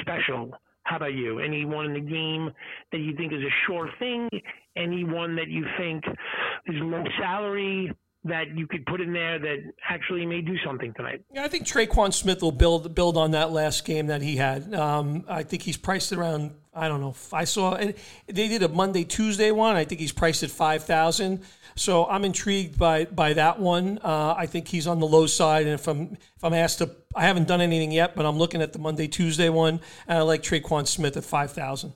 special 0.02 0.52
how 0.88 0.95
about 0.95 1.13
you? 1.13 1.39
Anyone 1.39 1.86
in 1.88 1.93
the 1.93 2.00
game 2.00 2.50
that 2.93 3.00
you 3.00 3.13
think 3.17 3.34
is 3.34 3.41
a 3.41 3.54
sure 3.65 3.89
thing? 4.00 4.30
Anyone 4.78 5.36
that 5.36 5.50
you 5.50 5.65
think 5.78 6.04
is 6.08 6.76
low 6.78 7.04
salary 7.19 7.91
that 8.23 8.56
you 8.56 8.67
could 8.67 8.86
put 8.86 9.01
in 9.01 9.13
there 9.13 9.39
that 9.39 9.58
actually 9.89 10.25
may 10.25 10.41
do 10.41 10.58
something 10.65 10.93
tonight? 10.93 11.23
Yeah, 11.32 11.43
I 11.43 11.47
think 11.47 11.65
Tre'Quan 11.65 12.13
Smith 12.13 12.41
will 12.41 12.51
build 12.51 12.93
build 12.93 13.17
on 13.17 13.32
that 13.32 13.51
last 13.51 13.86
game 13.86 14.08
that 14.08 14.21
he 14.21 14.36
had. 14.36 14.73
Um, 14.73 15.25
I 15.27 15.43
think 15.43 15.63
he's 15.63 15.77
priced 15.77 16.12
around. 16.12 16.51
I 16.73 16.88
don't 16.88 17.01
know. 17.01 17.15
I 17.34 17.45
saw 17.45 17.75
and 17.75 17.93
they 18.27 18.47
did 18.47 18.63
a 18.63 18.67
Monday 18.67 19.03
Tuesday 19.03 19.51
one. 19.51 19.75
I 19.75 19.86
think 19.86 20.01
he's 20.01 20.12
priced 20.12 20.43
at 20.43 20.51
five 20.51 20.84
thousand. 20.84 21.43
So 21.75 22.06
I'm 22.06 22.25
intrigued 22.25 22.77
by 22.77 23.06
by 23.06 23.34
that 23.34 23.60
one. 23.60 23.99
Uh, 24.03 24.34
I 24.38 24.45
think 24.45 24.67
he's 24.67 24.88
on 24.88 24.99
the 24.99 25.08
low 25.08 25.27
side, 25.27 25.65
and 25.65 25.75
if 25.75 25.88
I'm 25.88 26.17
if 26.36 26.43
I'm 26.43 26.53
asked 26.53 26.80
to, 26.80 26.91
I 27.15 27.25
haven't 27.25 27.47
done 27.47 27.62
anything 27.62 27.91
yet, 27.91 28.15
but 28.15 28.25
I'm 28.25 28.38
looking 28.38 28.62
at 28.62 28.73
the 28.73 28.80
Monday 28.80 29.08
Tuesday 29.08 29.49
one, 29.49 29.80
and 30.08 30.17
I 30.17 30.21
like 30.21 30.43
Tre'Quan 30.43 30.88
Smith 30.88 31.17
at 31.17 31.23
five 31.23 31.51
thousand. 31.51 31.93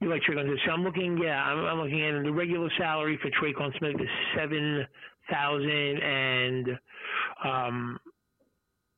You 0.00 0.10
like 0.10 0.22
Tre'Quan 0.22 0.46
Smith? 0.46 0.58
So 0.64 0.72
I'm 0.72 0.84
looking. 0.84 1.18
Yeah, 1.22 1.42
I'm, 1.42 1.64
I'm 1.64 1.78
looking 1.80 2.02
at 2.02 2.22
the 2.22 2.32
regular 2.32 2.70
salary 2.78 3.18
for 3.20 3.30
Tre'Quan 3.30 3.76
Smith 3.78 3.96
is 4.00 4.08
seven 4.36 4.86
thousand 5.30 6.02
and. 6.02 6.68
Um, 7.44 7.98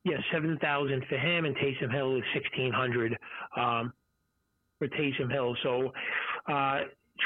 yeah, 0.05 0.17
seven 0.33 0.59
thousand 0.63 1.05
for 1.09 1.19
him, 1.19 1.45
and 1.45 1.55
Taysom 1.57 1.93
Hill 1.93 2.17
is 2.17 2.23
sixteen 2.35 2.73
hundred 2.73 3.17
um, 3.57 3.93
for 4.79 4.89
Taysom 4.89 5.31
Hill. 5.31 5.55
So 5.63 5.93
uh, 6.49 6.81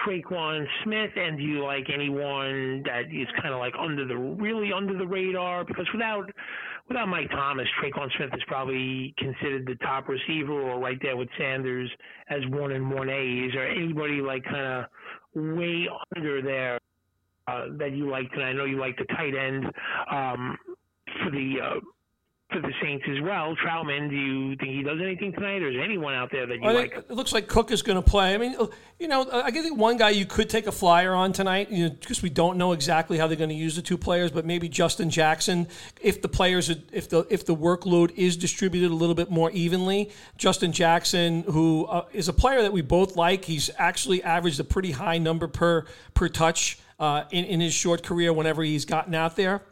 Tre'Quan 0.05 0.65
Smith, 0.83 1.11
and 1.17 1.39
do 1.39 1.45
you 1.45 1.63
like 1.63 1.87
anyone 1.93 2.83
that 2.85 3.03
is 3.13 3.29
kind 3.41 3.55
of 3.55 3.61
like 3.61 3.75
under 3.79 4.07
the 4.07 4.17
really 4.17 4.73
under 4.73 4.99
the 4.99 5.07
radar? 5.07 5.65
Because 5.65 5.87
without 5.93 6.31
without 6.89 7.09
Mike 7.09 7.31
Thomas, 7.31 7.67
Tre'Quan 7.81 8.09
Smith 8.17 8.31
is 8.35 8.43
probably 8.47 9.15
considered 9.19 9.67
the 9.67 9.77
top 9.77 10.09
receiver, 10.09 10.53
or 10.53 10.79
right 10.79 10.99
there 11.03 11.17
with 11.17 11.29
Sanders 11.39 11.91
as 12.29 12.41
one 12.49 12.73
and 12.73 12.91
one 12.91 13.09
A's, 13.09 13.55
or 13.55 13.67
anybody 13.67 14.21
like 14.21 14.45
kind 14.45 14.85
of 14.85 14.85
way 15.35 15.89
under 16.17 16.43
there 16.43 16.79
uh, 17.47 17.67
that 17.79 17.93
you 17.93 18.11
liked, 18.11 18.35
and 18.35 18.45
I 18.45 18.53
know 18.53 18.65
you 18.65 18.79
like 18.79 18.97
the 18.97 19.05
tight 19.15 19.35
end 19.35 19.67
um, 20.11 20.57
for 21.23 21.31
the 21.31 21.57
uh, 21.63 21.81
for 22.55 22.61
the 22.61 22.73
Saints 22.81 23.05
as 23.09 23.21
well. 23.21 23.57
Trautman, 23.57 24.09
do 24.09 24.17
you 24.17 24.57
think 24.57 24.71
he 24.71 24.83
does 24.83 25.01
anything 25.01 25.33
tonight, 25.33 25.61
or 25.63 25.69
is 25.69 25.77
anyone 25.83 26.15
out 26.15 26.31
there 26.31 26.47
that 26.47 26.55
you 26.55 26.71
like? 26.71 26.97
It 26.97 27.11
looks 27.11 27.33
like 27.33 27.49
Cook 27.49 27.71
is 27.71 27.83
going 27.83 28.03
to 28.03 28.09
play. 28.09 28.35
I 28.35 28.39
mean, 28.39 28.57
you 28.99 29.09
know, 29.09 29.29
I 29.33 29.51
think 29.51 29.77
one 29.77 29.97
guy 29.97 30.11
you 30.11 30.25
could 30.25 30.49
take 30.49 30.67
a 30.67 30.73
flyer 30.73 31.13
on 31.13 31.33
tonight, 31.33 31.71
you 31.71 31.89
know, 31.89 31.95
because 31.95 32.23
we 32.23 32.31
don't 32.31 32.57
know 32.57 32.73
exactly 32.73 33.19
how 33.19 33.27
they're 33.27 33.37
going 33.37 33.51
to 33.51 33.57
use 33.57 33.77
the 33.77 33.83
two 33.83 33.99
players, 33.99 34.31
but 34.31 34.47
maybe 34.47 34.69
Justin 34.69 35.11
Jackson, 35.11 35.67
if 36.01 36.23
the 36.23 36.29
players, 36.29 36.71
if 36.93 37.09
the 37.09 37.27
if 37.29 37.45
the 37.45 37.57
workload 37.57 38.13
is 38.17 38.37
distributed 38.37 38.91
a 38.91 38.95
little 38.95 39.17
bit 39.17 39.31
more 39.31 39.51
evenly, 39.51 40.11
Justin 40.39 40.73
Jackson, 40.73 41.43
who 41.43 41.87
uh, 41.87 42.07
is 42.13 42.29
a 42.29 42.33
player 42.33 42.63
that 42.63 42.73
we 42.73 42.83
both 42.83 43.17
like, 43.17 43.45
he's 43.45 43.71
actually 43.79 44.23
averaged 44.23 44.61
a 44.61 44.65
pretty 44.65 44.93
high 44.93 45.19
number 45.19 45.49
per 45.49 45.87
per 46.15 46.29
touch 46.29 46.79
uh, 47.01 47.25
in 47.33 47.45
in 47.45 47.61
his 47.61 47.75
short 47.75 48.05
career 48.05 48.33
whenever 48.33 48.63
he's 48.63 48.85
gotten 48.85 49.15
out 49.15 49.35
there. 49.37 49.63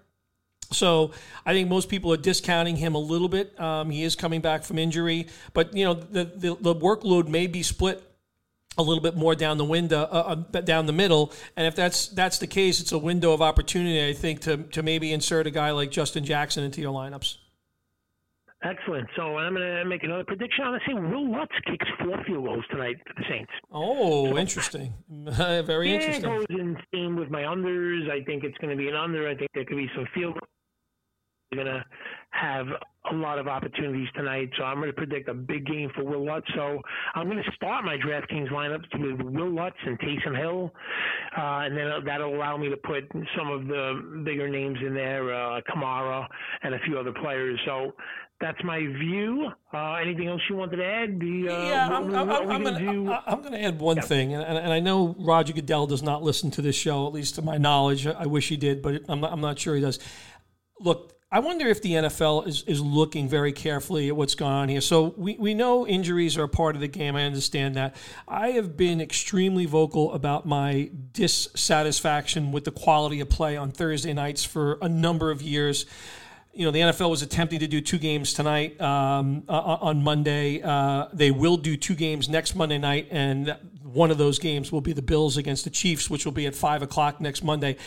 So 0.72 1.12
I 1.46 1.52
think 1.52 1.68
most 1.68 1.88
people 1.88 2.12
are 2.12 2.16
discounting 2.16 2.76
him 2.76 2.94
a 2.94 2.98
little 2.98 3.28
bit. 3.28 3.58
Um, 3.61 3.90
he 3.90 4.02
is 4.02 4.16
coming 4.16 4.40
back 4.40 4.64
from 4.64 4.78
injury, 4.78 5.28
but 5.52 5.74
you 5.76 5.85
know 5.85 5.94
the, 5.94 6.24
the, 6.24 6.56
the 6.61 6.74
workload 6.74 7.28
may 7.28 7.46
be 7.46 7.62
split 7.62 8.02
a 8.78 8.82
little 8.82 9.02
bit 9.02 9.16
more 9.16 9.35
down 9.35 9.58
the 9.58 9.64
window, 9.64 10.02
uh, 10.02 10.37
uh, 10.54 10.61
down 10.62 10.87
the 10.87 10.92
middle, 10.92 11.32
and 11.56 11.66
if 11.66 11.74
that's 11.74 12.08
that's 12.08 12.38
the 12.38 12.46
case, 12.46 12.80
it's 12.80 12.92
a 12.92 12.98
window 12.98 13.32
of 13.32 13.42
opportunity. 13.42 14.08
I 14.08 14.14
think 14.14 14.40
to 14.40 14.58
to 14.58 14.82
maybe 14.82 15.12
insert 15.12 15.46
a 15.46 15.50
guy 15.50 15.70
like 15.72 15.90
Justin 15.90 16.24
Jackson 16.24 16.64
into 16.64 16.80
your 16.80 16.92
lineups. 16.92 17.37
Excellent. 18.64 19.08
So 19.16 19.38
I'm 19.38 19.54
going 19.54 19.66
to 19.66 19.85
make 19.85 20.04
another 20.04 20.22
prediction. 20.22 20.64
I'm 20.64 20.70
going 20.70 20.80
to 20.87 20.87
say 20.87 20.94
Wil 20.94 21.32
Lutz 21.32 21.52
kicks 21.66 21.87
four 21.98 22.22
field 22.24 22.44
goals 22.44 22.64
tonight 22.70 22.96
for 23.06 23.14
the 23.16 23.24
Saints. 23.28 23.50
Oh, 23.72 24.30
so, 24.30 24.38
interesting. 24.38 24.94
Very 25.11 25.88
yeah, 25.88 25.94
interesting. 25.96 26.30
It 26.30 26.38
goes 26.38 26.46
in 26.48 26.76
theme 26.92 27.16
with 27.16 27.28
my 27.28 27.42
unders. 27.42 28.08
I 28.08 28.22
think 28.22 28.44
it's 28.44 28.56
going 28.58 28.70
to 28.70 28.76
be 28.76 28.88
an 28.88 28.94
under. 28.94 29.28
I 29.28 29.35
think 29.35 29.50
there 29.54 29.64
could 29.64 29.76
be 29.76 29.90
some 29.96 30.06
field 30.14 30.38
going 31.54 31.66
to 31.66 31.84
have 32.30 32.66
a 33.10 33.14
lot 33.14 33.38
of 33.38 33.48
opportunities 33.48 34.08
tonight. 34.14 34.50
So 34.56 34.64
I'm 34.64 34.76
going 34.76 34.88
to 34.88 34.96
predict 34.96 35.28
a 35.28 35.34
big 35.34 35.66
game 35.66 35.90
for 35.94 36.04
Wil 36.04 36.24
Lutz. 36.24 36.46
So 36.54 36.80
I'm 37.14 37.28
going 37.28 37.42
to 37.42 37.50
start 37.54 37.84
my 37.84 37.96
DraftKings 37.96 38.50
lineups 38.50 38.86
with 38.94 39.20
Wil 39.34 39.54
Lutz 39.54 39.76
and 39.84 39.98
Taysom 39.98 40.38
Hill, 40.38 40.70
uh, 41.36 41.66
and 41.66 41.76
then 41.76 41.90
that'll 42.04 42.34
allow 42.34 42.56
me 42.56 42.68
to 42.70 42.76
put 42.76 43.04
some 43.36 43.50
of 43.50 43.66
the 43.66 44.22
bigger 44.24 44.48
names 44.48 44.78
in 44.86 44.94
there, 44.94 45.34
uh, 45.34 45.60
Kamara 45.70 46.26
and 46.62 46.74
a 46.74 46.78
few 46.86 46.98
other 46.98 47.12
players. 47.12 47.58
So 47.66 47.92
that's 48.40 48.58
my 48.64 48.78
view. 48.78 49.48
Uh, 49.74 49.94
anything 49.94 50.28
else 50.28 50.40
you 50.48 50.56
wanted 50.56 50.76
to 50.76 50.84
add? 50.84 51.20
The, 51.20 51.48
uh, 51.48 51.68
yeah, 51.68 51.88
I'm, 51.88 52.14
I'm, 52.14 52.30
I'm 52.30 53.42
going 53.42 53.52
to 53.52 53.62
add 53.62 53.80
one 53.80 53.96
yeah. 53.96 54.02
thing, 54.02 54.34
and, 54.34 54.58
and, 54.58 54.72
I 54.72 54.80
know 54.80 55.14
Roger 55.18 55.52
Goodell 55.52 55.86
does 55.86 56.02
not 56.02 56.22
listen 56.22 56.50
to 56.52 56.62
this 56.62 56.76
show, 56.76 57.06
at 57.06 57.12
least 57.12 57.36
to 57.36 57.42
my 57.42 57.58
knowledge. 57.58 58.06
I 58.06 58.26
wish 58.26 58.48
he 58.48 58.56
did, 58.56 58.82
but 58.82 59.02
I'm 59.08 59.20
not, 59.20 59.32
I'm 59.32 59.40
not 59.40 59.58
sure 59.58 59.74
he 59.74 59.80
does. 59.80 59.98
Look, 60.80 61.12
I 61.33 61.38
wonder 61.38 61.66
if 61.66 61.81
the 61.81 61.92
NFL 61.92 62.47
is, 62.47 62.62
is 62.64 62.83
looking 62.83 63.27
very 63.27 63.53
carefully 63.53 64.09
at 64.09 64.14
what's 64.14 64.35
going 64.35 64.53
on 64.53 64.68
here. 64.68 64.83
So 64.83 65.14
we, 65.16 65.35
we 65.38 65.55
know 65.55 65.87
injuries 65.87 66.37
are 66.37 66.42
a 66.42 66.49
part 66.49 66.75
of 66.75 66.83
the 66.83 66.88
game. 66.88 67.16
I 67.16 67.25
understand 67.25 67.75
that. 67.77 67.97
I 68.29 68.49
have 68.49 68.77
been 68.77 69.01
extremely 69.01 69.64
vocal 69.64 70.12
about 70.12 70.45
my 70.45 70.90
dissatisfaction 71.12 72.53
with 72.53 72.64
the 72.64 72.71
quality 72.71 73.21
of 73.21 73.31
play 73.31 73.57
on 73.57 73.71
Thursday 73.71 74.12
nights 74.12 74.45
for 74.45 74.77
a 74.83 74.90
number 74.90 75.31
of 75.31 75.40
years. 75.40 75.87
You 76.53 76.66
know, 76.66 76.71
the 76.71 76.81
NFL 76.81 77.09
was 77.09 77.23
attempting 77.23 77.61
to 77.61 77.66
do 77.66 77.81
two 77.81 77.99
games 77.99 78.35
tonight 78.35 78.79
um, 78.79 79.45
on 79.49 80.03
Monday. 80.03 80.61
Uh, 80.61 81.07
they 81.14 81.31
will 81.31 81.57
do 81.57 81.79
two 81.79 81.95
games 81.95 82.29
next 82.29 82.55
Monday 82.55 82.77
night, 82.77 83.09
and 83.11 83.57
one 83.83 84.11
of 84.11 84.18
those 84.18 84.38
games 84.38 84.71
will 84.71 84.83
be 84.83 84.92
the 84.92 85.01
Bills 85.01 85.38
against 85.38 85.64
the 85.64 85.71
Chiefs, 85.71 86.11
which 86.11 86.27
will 86.27 86.33
be 86.33 86.45
at 86.45 86.55
5 86.55 86.83
o'clock 86.83 87.23
next 87.23 87.42
Monday 87.42 87.79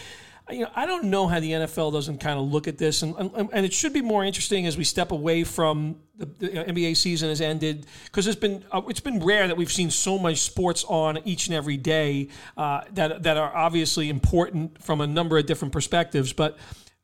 you 0.52 0.62
know, 0.62 0.70
I 0.76 0.86
don't 0.86 1.06
know 1.06 1.28
how 1.28 1.40
the 1.40 1.52
NFL 1.52 1.92
doesn't 1.92 2.20
kind 2.20 2.38
of 2.38 2.46
look 2.46 2.68
at 2.68 2.78
this, 2.78 3.02
and 3.02 3.16
and, 3.18 3.50
and 3.52 3.66
it 3.66 3.74
should 3.74 3.94
be 3.94 4.02
more 4.02 4.24
interesting 4.24 4.68
as 4.68 4.78
we 4.78 4.84
step 4.84 5.12
away 5.12 5.44
from 5.44 5.98
the, 6.18 6.26
the 6.26 6.48
NBA 6.50 6.98
season 6.98 7.30
has 7.30 7.42
ended 7.42 7.88
because 8.06 8.28
it's 8.28 8.40
been 8.40 8.64
uh, 8.72 8.82
it's 8.88 9.00
been 9.00 9.24
rare 9.24 9.48
that 9.48 9.58
we've 9.58 9.72
seen 9.72 9.90
so 9.90 10.20
much 10.20 10.42
sports 10.42 10.84
on 10.88 11.18
each 11.26 11.48
and 11.48 11.56
every 11.56 11.78
day 11.78 12.30
uh, 12.58 12.82
that 12.94 13.24
that 13.24 13.38
are 13.38 13.56
obviously 13.56 14.10
important 14.10 14.82
from 14.84 15.02
a 15.02 15.08
number 15.08 15.38
of 15.38 15.48
different 15.48 15.72
perspectives. 15.72 16.32
But 16.32 16.58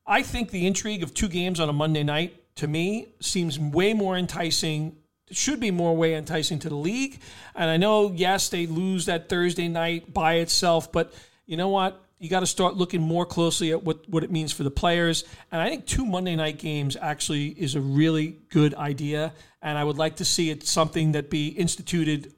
I 0.05 0.21
think 0.21 0.51
the 0.51 0.67
intrigue 0.67 1.01
of 1.01 1.13
two 1.13 1.27
games 1.27 1.59
on 1.59 1.67
a 1.67 1.73
Monday 1.73 2.03
night 2.03 2.55
to 2.55 2.67
me 2.67 3.15
seems 3.21 3.57
way 3.57 3.93
more 3.93 4.17
enticing 4.17 4.97
should 5.31 5.59
be 5.59 5.71
more 5.71 5.95
way 5.95 6.13
enticing 6.13 6.59
to 6.59 6.69
the 6.69 6.75
league. 6.75 7.19
And 7.55 7.69
I 7.69 7.77
know, 7.77 8.11
yes, 8.13 8.49
they 8.49 8.67
lose 8.67 9.05
that 9.05 9.29
Thursday 9.29 9.67
night 9.67 10.13
by 10.13 10.35
itself, 10.35 10.91
but 10.91 11.13
you 11.45 11.57
know 11.57 11.69
what? 11.69 12.03
You 12.21 12.29
got 12.29 12.41
to 12.41 12.45
start 12.45 12.75
looking 12.75 13.01
more 13.01 13.25
closely 13.25 13.71
at 13.71 13.83
what, 13.83 14.07
what 14.07 14.23
it 14.23 14.29
means 14.29 14.53
for 14.53 14.61
the 14.61 14.69
players. 14.69 15.23
And 15.51 15.59
I 15.59 15.67
think 15.67 15.87
two 15.87 16.05
Monday 16.05 16.35
night 16.35 16.59
games 16.59 16.95
actually 16.95 17.47
is 17.47 17.73
a 17.73 17.81
really 17.81 18.37
good 18.49 18.75
idea. 18.75 19.33
And 19.63 19.75
I 19.75 19.83
would 19.83 19.97
like 19.97 20.17
to 20.17 20.25
see 20.25 20.51
it 20.51 20.67
something 20.67 21.13
that 21.13 21.31
be 21.31 21.47
instituted 21.47 22.31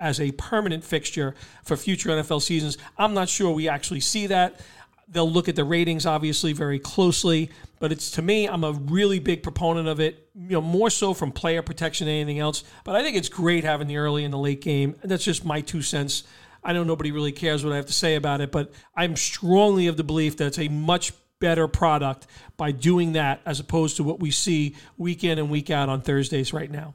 as 0.00 0.22
a 0.22 0.32
permanent 0.32 0.84
fixture 0.84 1.34
for 1.64 1.76
future 1.76 2.08
NFL 2.08 2.40
seasons. 2.40 2.78
I'm 2.96 3.12
not 3.12 3.28
sure 3.28 3.52
we 3.52 3.68
actually 3.68 4.00
see 4.00 4.26
that. 4.28 4.58
They'll 5.06 5.30
look 5.30 5.50
at 5.50 5.54
the 5.54 5.64
ratings 5.64 6.06
obviously 6.06 6.54
very 6.54 6.78
closely, 6.78 7.50
but 7.78 7.92
it's 7.92 8.12
to 8.12 8.22
me, 8.22 8.48
I'm 8.48 8.64
a 8.64 8.72
really 8.72 9.18
big 9.18 9.42
proponent 9.42 9.86
of 9.86 10.00
it. 10.00 10.30
You 10.34 10.52
know, 10.52 10.62
more 10.62 10.88
so 10.88 11.12
from 11.12 11.30
player 11.30 11.60
protection 11.60 12.06
than 12.06 12.14
anything 12.14 12.38
else. 12.38 12.64
But 12.84 12.96
I 12.96 13.02
think 13.02 13.18
it's 13.18 13.28
great 13.28 13.64
having 13.64 13.86
the 13.86 13.98
early 13.98 14.24
and 14.24 14.32
the 14.32 14.38
late 14.38 14.62
game. 14.62 14.96
That's 15.04 15.24
just 15.24 15.44
my 15.44 15.60
two 15.60 15.82
cents 15.82 16.24
I 16.66 16.72
know 16.72 16.82
nobody 16.82 17.12
really 17.12 17.30
cares 17.30 17.64
what 17.64 17.72
I 17.72 17.76
have 17.76 17.86
to 17.86 17.92
say 17.92 18.16
about 18.16 18.40
it, 18.40 18.50
but 18.50 18.72
I'm 18.96 19.14
strongly 19.14 19.86
of 19.86 19.96
the 19.96 20.02
belief 20.02 20.36
that 20.38 20.48
it's 20.48 20.58
a 20.58 20.66
much 20.66 21.12
better 21.38 21.68
product 21.68 22.26
by 22.56 22.72
doing 22.72 23.12
that 23.12 23.40
as 23.46 23.60
opposed 23.60 23.98
to 23.98 24.02
what 24.02 24.18
we 24.18 24.32
see 24.32 24.74
week 24.98 25.22
in 25.22 25.38
and 25.38 25.48
week 25.48 25.70
out 25.70 25.88
on 25.88 26.00
Thursdays 26.00 26.52
right 26.52 26.70
now. 26.70 26.94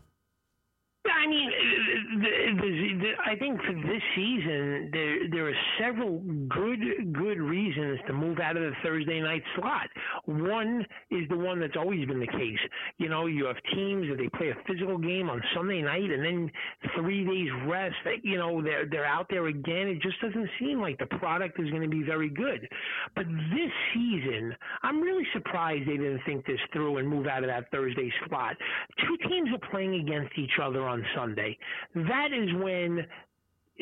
Season, 4.16 4.90
there 4.92 5.30
there 5.30 5.50
are 5.50 5.56
several 5.80 6.20
good 6.50 6.80
good 7.14 7.40
reasons 7.40 8.00
to 8.08 8.14
move 8.14 8.40
out 8.40 8.58
of 8.58 8.64
the 8.64 8.72
Thursday 8.84 9.20
night 9.20 9.44
slot. 9.56 9.88
One 10.26 10.86
is 11.10 11.28
the 11.30 11.38
one 11.38 11.60
that's 11.60 11.76
always 11.78 12.08
been 12.08 12.20
the 12.20 12.28
case. 12.28 12.60
You 12.98 13.10
know, 13.10 13.26
you 13.26 13.46
have 13.46 13.58
teams 13.74 14.08
that 14.10 14.18
they 14.18 14.30
play 14.38 14.50
a 14.50 14.56
physical 14.68 14.98
game 14.98 15.30
on 15.30 15.42
Sunday 15.56 15.82
night 15.82 16.10
and 16.10 16.24
then 16.24 16.52
three 16.96 17.26
days 17.26 17.50
rest. 17.68 17.96
You 18.24 18.38
know, 18.38 18.62
they're 18.62 18.86
they're 18.90 19.06
out 19.06 19.28
there 19.30 19.48
again. 19.48 19.88
It 19.88 20.02
just 20.02 20.20
doesn't 20.22 20.50
seem 20.60 20.82
like 20.82 20.98
the 20.98 21.08
product 21.18 21.60
is 21.60 21.70
going 21.70 21.84
to 21.84 21.90
be 21.90 22.04
very 22.04 22.30
good. 22.30 22.68
But 23.16 23.26
this 23.28 23.72
season, 23.94 24.56
I'm 24.84 25.02
really 25.02 25.26
surprised 25.34 25.88
they 25.88 25.98
didn't 25.98 26.22
think 26.26 26.46
this 26.46 26.60
through 26.74 26.98
and 26.98 27.08
move 27.08 27.28
out 27.28 27.44
of 27.44 27.50
that 27.50 27.70
Thursday 27.72 28.12
slot. 28.28 28.56
Two 29.00 29.18
teams 29.30 29.50
are 29.54 29.70
playing 29.70 29.96
against 29.96 30.38
each 30.38 30.60
other 30.62 30.88
on 30.88 31.06
Sunday. 31.16 31.58
That 31.96 32.30
is 32.34 32.50
when 32.62 33.06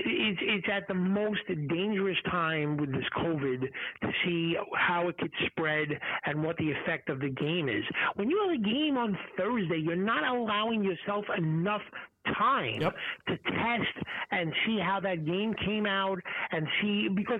it's 0.05 0.39
it's 0.41 0.67
at 0.71 0.87
the 0.87 0.93
most 0.93 1.41
dangerous 1.69 2.17
time 2.29 2.77
with 2.77 2.91
this 2.91 3.05
COVID 3.17 3.61
to 3.61 4.11
see 4.25 4.55
how 4.75 5.07
it 5.07 5.17
could 5.17 5.31
spread 5.47 5.87
and 6.25 6.43
what 6.43 6.57
the 6.57 6.71
effect 6.71 7.09
of 7.09 7.19
the 7.19 7.29
game 7.29 7.69
is. 7.69 7.83
When 8.15 8.29
you 8.29 8.39
have 8.47 8.59
a 8.59 8.63
game 8.63 8.97
on 8.97 9.17
Thursday, 9.37 9.77
you're 9.77 9.95
not 9.95 10.23
allowing 10.23 10.83
yourself 10.83 11.25
enough 11.37 11.81
time 12.37 12.81
yep. 12.81 12.95
to 13.27 13.37
test 13.37 14.05
and 14.31 14.51
see 14.65 14.79
how 14.79 14.99
that 14.99 15.25
game 15.25 15.53
came 15.65 15.85
out 15.85 16.19
and 16.51 16.67
see 16.81 17.07
because 17.09 17.39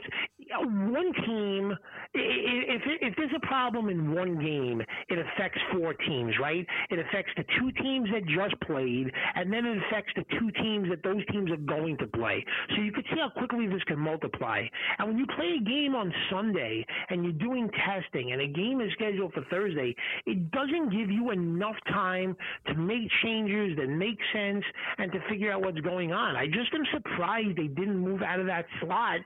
Uh, 0.50 0.66
one 0.66 1.14
team 1.26 1.78
if 2.16 2.82
if 3.02 3.14
there's 3.18 3.32
a 3.36 3.46
problem 3.46 3.88
in 3.90 4.14
one 4.16 4.40
game 4.44 4.82
it 5.10 5.20
affects 5.20 5.60
four 5.72 5.94
teams 5.94 6.34
right? 6.42 6.66
It 6.90 6.98
affects 6.98 7.32
the 7.38 7.44
two 7.60 7.72
teams 7.84 8.10
that 8.12 8.26
just 8.26 8.60
played 8.62 9.12
and 9.36 9.54
then 9.54 9.66
it 9.66 9.78
affects 9.88 10.12
the 10.16 10.24
two 10.40 10.50
teams 10.62 10.90
that 10.90 11.04
those 11.04 11.24
teams 11.28 11.52
are 11.52 11.58
going 11.58 11.98
to 12.00 12.08
play. 12.08 12.44
So 12.76 12.82
you 12.82 12.92
can 12.92 13.04
see 13.14 13.20
how 13.20 13.30
quickly 13.30 13.68
this 13.68 13.84
can 13.84 14.00
multiply. 14.00 14.64
And 14.98 15.10
when 15.10 15.18
you 15.18 15.28
play 15.36 15.58
a 15.62 15.64
game 15.64 15.94
on 15.94 16.12
Sunday 16.32 16.84
and 17.10 17.24
you're 17.24 17.34
doing 17.34 17.70
testing 17.86 18.32
and 18.32 18.42
a 18.42 18.48
game 18.48 18.82
is 18.82 18.92
scheduled 18.94 19.34
for 19.34 19.44
Thursday 19.52 19.96
it 20.26 20.52
doesn't 20.52 20.90
give 20.90 21.12
you 21.12 21.32
enough 21.32 21.76
time 21.90 22.36
to 22.68 22.74
make 22.76 23.08
changes 23.24 23.78
that 23.78 23.88
make 23.88 24.18
sense 24.34 24.64
and 24.98 25.12
to 25.12 25.20
figure 25.30 25.52
out 25.52 25.62
what's 25.62 25.80
going 25.82 26.12
on. 26.12 26.36
I 26.36 26.48
just 26.48 26.74
am 26.74 26.86
surprised 26.92 27.58
they 27.58 27.68
didn't 27.68 27.98
move 27.98 28.24
out 28.24 28.40
of 28.40 28.48
that 28.48 28.66
slot 28.82 29.20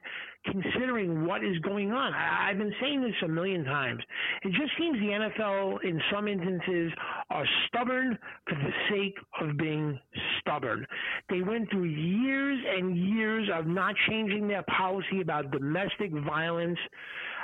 considering 0.46 1.26
what 1.26 1.44
is 1.44 1.58
going 1.60 1.92
on. 1.92 2.14
I, 2.14 2.50
have 2.50 2.58
been 2.58 2.74
saying 2.82 3.02
this 3.02 3.14
a 3.24 3.28
million 3.28 3.64
times. 3.64 4.02
It 4.44 4.52
just 4.52 4.72
seems 4.78 5.00
the 5.00 5.30
NFL, 5.40 5.84
in 5.84 6.02
some 6.12 6.28
instances, 6.28 6.92
are 7.30 7.46
stubborn 7.68 8.18
for 8.48 8.56
the 8.56 8.72
sake 8.90 9.16
of 9.42 9.58
being 9.58 10.00
stubborn. 10.40 10.86
They 11.30 11.42
went 11.42 11.70
through 11.72 11.86
years 11.86 12.60
and 12.78 12.98
years 12.98 13.50
of 13.54 13.68
not 13.68 13.96
changing 14.10 14.48
their 14.48 14.64
policy 14.64 15.22
about 15.22 15.52
domestic 15.52 16.12
violence. 16.12 16.80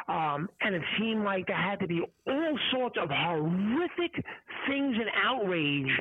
Um, 0.07 0.49
and 0.61 0.73
it 0.73 0.81
seemed 0.97 1.23
like 1.23 1.45
there 1.47 1.55
had 1.55 1.79
to 1.81 1.87
be 1.87 2.01
all 2.27 2.59
sorts 2.71 2.97
of 2.99 3.09
horrific 3.11 4.13
things 4.67 4.95
and 4.97 5.09
outrage 5.23 5.91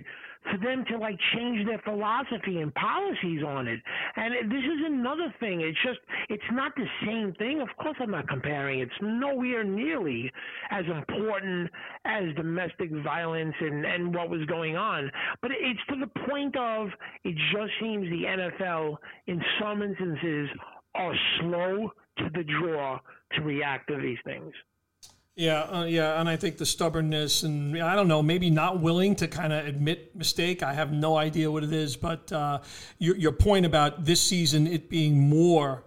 for 0.50 0.58
them 0.58 0.84
to 0.90 0.98
like 0.98 1.18
change 1.34 1.66
their 1.66 1.80
philosophy 1.84 2.60
and 2.60 2.74
policies 2.74 3.42
on 3.46 3.68
it. 3.68 3.80
And 4.16 4.50
this 4.50 4.64
is 4.64 4.80
another 4.86 5.32
thing. 5.40 5.60
It's 5.60 5.78
just 5.84 5.98
it's 6.28 6.42
not 6.52 6.72
the 6.76 6.86
same 7.06 7.34
thing. 7.34 7.60
Of 7.60 7.68
course, 7.80 7.96
I'm 8.00 8.10
not 8.10 8.28
comparing. 8.28 8.80
It's 8.80 8.92
nowhere 9.00 9.64
nearly 9.64 10.30
as 10.70 10.84
important 10.86 11.70
as 12.04 12.24
domestic 12.36 12.90
violence 13.02 13.54
and 13.60 13.84
and 13.84 14.14
what 14.14 14.30
was 14.30 14.44
going 14.46 14.76
on. 14.76 15.10
But 15.42 15.52
it's 15.52 15.80
to 15.90 15.96
the 15.96 16.20
point 16.28 16.56
of 16.56 16.88
it 17.24 17.34
just 17.52 17.72
seems 17.80 18.08
the 18.10 18.24
NFL 18.24 18.96
in 19.26 19.40
some 19.60 19.82
instances 19.82 20.48
are 20.94 21.14
slow 21.40 21.92
to 22.18 22.24
the 22.34 22.44
draw 22.44 22.98
to 23.32 23.42
react 23.42 23.88
to 23.88 24.00
these 24.00 24.18
things. 24.24 24.52
Yeah, 25.38 25.60
uh, 25.70 25.84
yeah, 25.84 26.18
and 26.18 26.28
I 26.28 26.34
think 26.34 26.58
the 26.58 26.66
stubbornness 26.66 27.44
and 27.44 27.80
I 27.80 27.94
don't 27.94 28.08
know, 28.08 28.24
maybe 28.24 28.50
not 28.50 28.80
willing 28.80 29.14
to 29.16 29.28
kind 29.28 29.52
of 29.52 29.64
admit 29.68 30.16
mistake. 30.16 30.64
I 30.64 30.74
have 30.74 30.90
no 30.90 31.16
idea 31.16 31.48
what 31.48 31.62
it 31.62 31.72
is, 31.72 31.94
but 31.96 32.32
uh, 32.32 32.58
your 32.98 33.14
your 33.14 33.30
point 33.30 33.64
about 33.64 34.04
this 34.04 34.20
season 34.20 34.66
it 34.66 34.90
being 34.90 35.28
more, 35.28 35.84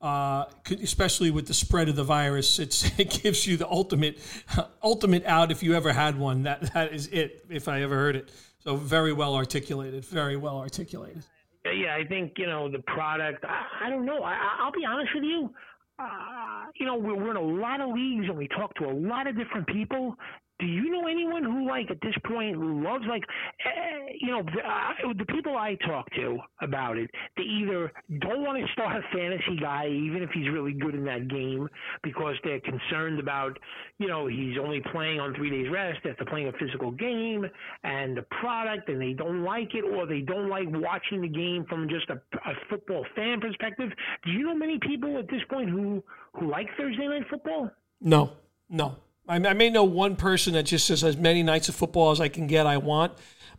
uh, 0.00 0.46
especially 0.82 1.30
with 1.30 1.46
the 1.46 1.52
spread 1.52 1.90
of 1.90 1.96
the 1.96 2.02
virus, 2.02 2.58
it's 2.58 2.98
it 2.98 3.10
gives 3.22 3.46
you 3.46 3.58
the 3.58 3.68
ultimate 3.68 4.18
ultimate 4.82 5.26
out 5.26 5.52
if 5.52 5.62
you 5.62 5.74
ever 5.74 5.92
had 5.92 6.18
one. 6.18 6.44
That 6.44 6.72
that 6.72 6.94
is 6.94 7.08
it. 7.08 7.44
If 7.50 7.68
I 7.68 7.82
ever 7.82 7.96
heard 7.96 8.16
it, 8.16 8.32
so 8.60 8.74
very 8.74 9.12
well 9.12 9.34
articulated, 9.34 10.06
very 10.06 10.38
well 10.38 10.56
articulated. 10.56 11.24
Yeah, 11.66 11.94
I 11.94 12.06
think 12.06 12.38
you 12.38 12.46
know 12.46 12.70
the 12.70 12.78
product. 12.78 13.44
I, 13.44 13.66
I 13.84 13.90
don't 13.90 14.06
know. 14.06 14.22
I, 14.22 14.60
I'll 14.60 14.72
be 14.72 14.86
honest 14.86 15.14
with 15.14 15.24
you 15.24 15.50
uh, 15.98 16.66
you 16.74 16.86
know, 16.86 16.96
we're, 16.96 17.14
we're 17.14 17.30
in 17.30 17.36
a 17.36 17.40
lot 17.40 17.80
of 17.80 17.90
leagues 17.90 18.26
and 18.28 18.36
we 18.36 18.48
talk 18.48 18.74
to 18.76 18.84
a 18.84 18.92
lot 18.92 19.26
of 19.26 19.36
different 19.36 19.66
people, 19.66 20.14
do 20.60 20.66
you 20.66 20.90
know 20.90 21.06
anyone 21.08 21.42
who 21.42 21.66
like 21.66 21.90
at 21.90 22.00
this 22.00 22.14
point 22.26 22.56
loves 22.58 23.04
like 23.08 23.24
uh, 23.66 24.06
you 24.20 24.28
know 24.28 24.42
the, 24.42 24.60
uh, 24.60 25.12
the 25.18 25.24
people 25.26 25.56
I 25.56 25.76
talk 25.86 26.08
to 26.14 26.38
about 26.60 26.96
it 26.96 27.10
they 27.36 27.42
either 27.42 27.92
don't 28.20 28.42
want 28.42 28.64
to 28.64 28.72
start 28.72 28.96
a 28.96 29.16
fantasy 29.16 29.58
guy 29.60 29.88
even 29.88 30.22
if 30.22 30.30
he's 30.30 30.48
really 30.50 30.72
good 30.72 30.94
in 30.94 31.04
that 31.06 31.28
game 31.28 31.68
because 32.02 32.36
they're 32.44 32.60
concerned 32.60 33.18
about 33.18 33.58
you 33.98 34.06
know 34.06 34.26
he's 34.26 34.56
only 34.60 34.80
playing 34.92 35.18
on 35.18 35.34
three 35.34 35.50
days 35.50 35.70
rest 35.72 36.00
after 36.08 36.24
playing 36.24 36.48
a 36.48 36.52
physical 36.52 36.92
game 36.92 37.44
and 37.82 38.16
the 38.16 38.24
product 38.40 38.88
and 38.88 39.00
they 39.00 39.12
don't 39.12 39.42
like 39.42 39.74
it 39.74 39.84
or 39.84 40.06
they 40.06 40.20
don't 40.20 40.48
like 40.48 40.66
watching 40.70 41.20
the 41.20 41.28
game 41.28 41.64
from 41.68 41.88
just 41.88 42.08
a, 42.10 42.14
a 42.48 42.54
football 42.70 43.04
fan 43.16 43.40
perspective. 43.40 43.90
Do 44.24 44.30
you 44.30 44.44
know 44.44 44.54
many 44.54 44.78
people 44.78 45.18
at 45.18 45.28
this 45.28 45.42
point 45.50 45.68
who 45.68 46.02
who 46.34 46.50
like 46.50 46.68
Thursday 46.76 47.06
night 47.08 47.24
football? 47.28 47.70
No. 48.00 48.32
No 48.70 48.96
I, 49.26 49.38
may 49.38 49.70
know 49.70 49.84
one 49.84 50.16
person 50.16 50.52
that 50.54 50.64
just 50.64 50.86
says 50.86 51.02
as 51.02 51.16
many 51.16 51.42
nights 51.42 51.68
of 51.68 51.74
football 51.74 52.10
as 52.10 52.20
I 52.20 52.28
can 52.28 52.46
get, 52.46 52.66
I 52.66 52.76
want. 52.76 53.12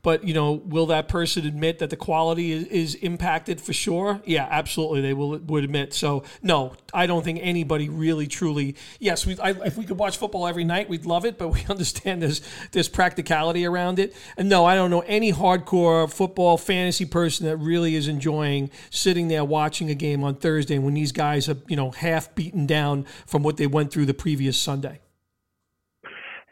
But 0.06 0.24
you 0.24 0.36
know, 0.36 0.52
will 0.52 0.86
that 0.88 1.08
person 1.08 1.48
admit 1.48 1.80
that 1.80 1.90
the 1.90 1.96
quality 1.96 2.52
is, 2.52 2.66
is 2.66 2.94
impacted 2.94 3.60
for 3.60 3.74
sure? 3.74 4.22
Yeah, 4.24 4.48
absolutely, 4.48 5.02
they 5.02 5.16
will 5.16 5.40
would 5.40 5.64
admit. 5.64 5.96
So 5.96 6.22
no, 6.44 6.74
I 6.94 7.08
don't 7.08 7.24
think 7.24 7.40
anybody 7.42 7.90
really 7.90 8.28
truly. 8.28 8.76
Yes, 9.00 9.26
we, 9.26 9.36
I, 9.40 9.50
if 9.66 9.78
we 9.78 9.84
could 9.84 9.98
watch 9.98 10.18
football 10.18 10.46
every 10.46 10.64
night, 10.64 10.90
we'd 10.90 11.08
love 11.08 11.26
it. 11.26 11.40
But 11.40 11.48
we 11.48 11.66
understand 11.70 12.22
there's 12.22 12.42
there's 12.72 12.88
practicality 12.88 13.66
around 13.66 13.98
it. 13.98 14.16
And 14.38 14.48
no, 14.48 14.64
I 14.64 14.76
don't 14.76 14.92
know 14.92 15.04
any 15.08 15.34
hardcore 15.34 16.08
football 16.14 16.60
fantasy 16.60 17.06
person 17.06 17.48
that 17.48 17.58
really 17.58 17.96
is 17.96 18.08
enjoying 18.08 18.70
sitting 18.92 19.28
there 19.28 19.44
watching 19.44 19.90
a 19.90 19.96
game 19.96 20.24
on 20.24 20.36
Thursday 20.36 20.78
when 20.78 20.94
these 20.94 21.14
guys 21.14 21.50
are 21.50 21.58
you 21.68 21.76
know 21.76 21.90
half 21.90 22.36
beaten 22.36 22.68
down 22.68 23.08
from 23.26 23.42
what 23.42 23.58
they 23.58 23.66
went 23.66 23.92
through 23.92 24.06
the 24.06 24.14
previous 24.14 24.56
Sunday. 24.56 25.00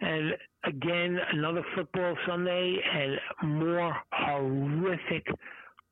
And 0.03 0.33
again, 0.65 1.17
another 1.33 1.63
football 1.75 2.15
Sunday 2.27 2.77
and 2.93 3.57
more 3.59 3.95
horrific 4.11 5.25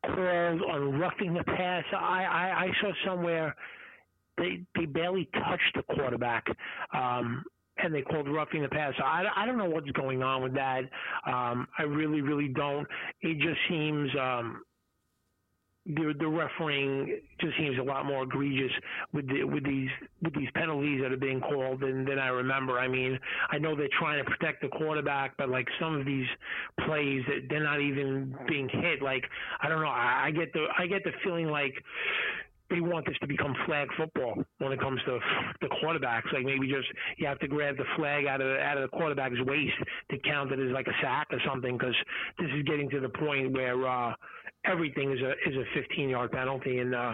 calls 0.05 0.61
on 0.69 0.99
roughing 0.99 1.33
the 1.33 1.43
pass. 1.43 1.83
I, 1.93 2.23
I, 2.23 2.63
I 2.65 2.67
saw 2.81 2.91
somewhere 3.05 3.55
they 4.37 4.61
they 4.75 4.85
barely 4.85 5.29
touched 5.33 5.75
the 5.75 5.83
quarterback. 5.95 6.45
Um, 6.93 7.43
and 7.77 7.93
they 7.95 8.01
called 8.01 8.27
roughing 8.27 8.61
the 8.61 8.69
pass. 8.69 8.93
I, 9.03 9.23
I 9.35 9.45
don't 9.45 9.57
know 9.57 9.69
what's 9.69 9.89
going 9.91 10.21
on 10.21 10.43
with 10.43 10.53
that. 10.53 10.81
Um, 11.25 11.67
I 11.79 11.83
really, 11.83 12.21
really 12.21 12.49
don't. 12.49 12.87
It 13.21 13.39
just 13.39 13.59
seems 13.69 14.09
um, 14.19 14.61
the 15.95 16.13
the 16.19 16.27
refereeing 16.27 17.19
just 17.39 17.57
seems 17.57 17.77
a 17.79 17.83
lot 17.83 18.05
more 18.05 18.23
egregious 18.23 18.71
with 19.13 19.27
the, 19.27 19.43
with 19.43 19.63
these 19.63 19.89
with 20.21 20.33
these 20.35 20.49
penalties 20.55 21.01
that 21.01 21.11
are 21.11 21.17
being 21.17 21.41
called 21.41 21.81
than 21.81 22.05
than 22.05 22.19
I 22.19 22.27
remember. 22.27 22.79
I 22.79 22.87
mean, 22.87 23.19
I 23.49 23.57
know 23.57 23.75
they're 23.75 23.87
trying 23.99 24.23
to 24.23 24.29
protect 24.29 24.61
the 24.61 24.69
quarterback, 24.69 25.35
but 25.37 25.49
like 25.49 25.67
some 25.79 25.95
of 25.95 26.05
these 26.05 26.27
plays 26.85 27.23
that 27.27 27.47
they're 27.49 27.63
not 27.63 27.81
even 27.81 28.35
being 28.47 28.69
hit. 28.69 29.01
Like 29.01 29.23
I 29.61 29.69
don't 29.69 29.81
know. 29.81 29.87
I, 29.87 30.25
I 30.27 30.31
get 30.31 30.53
the 30.53 30.65
I 30.77 30.87
get 30.87 31.03
the 31.03 31.11
feeling 31.23 31.47
like 31.47 31.73
they 32.71 32.79
want 32.79 33.05
this 33.05 33.17
to 33.19 33.27
become 33.27 33.53
flag 33.65 33.89
football 33.97 34.41
when 34.59 34.71
it 34.71 34.79
comes 34.79 35.01
to 35.05 35.19
the 35.59 35.67
quarterbacks. 35.67 36.31
Like 36.33 36.45
maybe 36.45 36.67
just 36.67 36.87
you 37.17 37.27
have 37.27 37.39
to 37.39 37.47
grab 37.47 37.77
the 37.77 37.83
flag 37.97 38.25
out 38.25 38.41
of 38.41 38.57
out 38.59 38.77
of 38.77 38.89
the 38.89 38.97
quarterback's 38.97 39.41
waist 39.45 39.75
to 40.09 40.17
count 40.19 40.51
it 40.51 40.59
as 40.59 40.71
like 40.71 40.87
a 40.87 40.95
sack 41.01 41.27
or 41.31 41.39
something 41.45 41.77
because 41.77 41.95
this 42.39 42.49
is 42.55 42.63
getting 42.63 42.89
to 42.91 42.99
the 42.99 43.09
point 43.09 43.51
where 43.51 43.87
uh, 43.87 44.13
everything 44.65 45.11
is 45.11 45.19
a 45.21 45.31
is 45.49 45.55
a 45.55 45.63
15 45.79 46.09
yard 46.09 46.31
penalty 46.31 46.79
and. 46.79 46.95
Uh, 46.95 47.13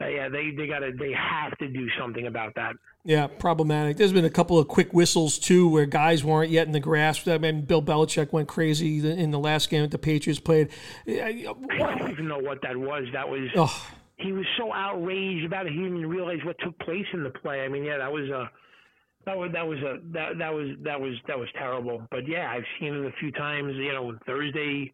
uh, 0.00 0.08
yeah, 0.08 0.28
they 0.28 0.50
they 0.56 0.66
got 0.66 0.80
to 0.80 0.90
they 0.98 1.12
have 1.12 1.56
to 1.58 1.68
do 1.68 1.86
something 1.96 2.26
about 2.26 2.52
that. 2.56 2.72
Yeah, 3.04 3.28
problematic. 3.28 3.98
There's 3.98 4.12
been 4.12 4.24
a 4.24 4.30
couple 4.30 4.58
of 4.58 4.66
quick 4.66 4.92
whistles 4.92 5.38
too, 5.38 5.68
where 5.68 5.86
guys 5.86 6.24
weren't 6.24 6.50
yet 6.50 6.66
in 6.66 6.72
the 6.72 6.80
grasp. 6.80 7.28
I 7.28 7.38
mean, 7.38 7.60
Bill 7.66 7.82
Belichick 7.82 8.32
went 8.32 8.48
crazy 8.48 9.06
in 9.06 9.30
the 9.30 9.38
last 9.38 9.70
game 9.70 9.82
that 9.82 9.92
the 9.92 9.98
Patriots 9.98 10.40
played. 10.40 10.70
I 11.06 11.44
don't 11.78 12.10
even 12.10 12.26
know 12.26 12.38
what 12.38 12.62
that 12.62 12.76
was. 12.76 13.04
That 13.12 13.28
was. 13.28 13.48
Oh 13.54 13.86
he 14.22 14.32
was 14.32 14.46
so 14.56 14.72
outraged 14.72 15.44
about 15.44 15.66
it 15.66 15.72
he 15.72 15.78
didn't 15.78 15.98
even 15.98 16.08
realize 16.08 16.38
what 16.44 16.56
took 16.60 16.78
place 16.80 17.06
in 17.12 17.22
the 17.22 17.30
play. 17.30 17.60
I 17.62 17.68
mean, 17.68 17.84
yeah, 17.84 17.98
that 17.98 18.12
was 18.12 18.28
a 18.30 18.50
that 19.26 19.36
was 19.36 19.50
that 19.52 19.66
was 19.66 19.78
a 19.78 19.98
that 20.12 20.38
that 20.38 20.52
was 20.52 20.68
that 20.82 21.00
was 21.00 21.14
that 21.26 21.38
was 21.38 21.48
terrible. 21.58 22.02
But 22.10 22.26
yeah, 22.28 22.50
I've 22.50 22.64
seen 22.78 22.94
it 22.94 23.04
a 23.04 23.12
few 23.20 23.32
times. 23.32 23.74
You 23.76 23.92
know, 23.92 24.18
Thursday 24.26 24.92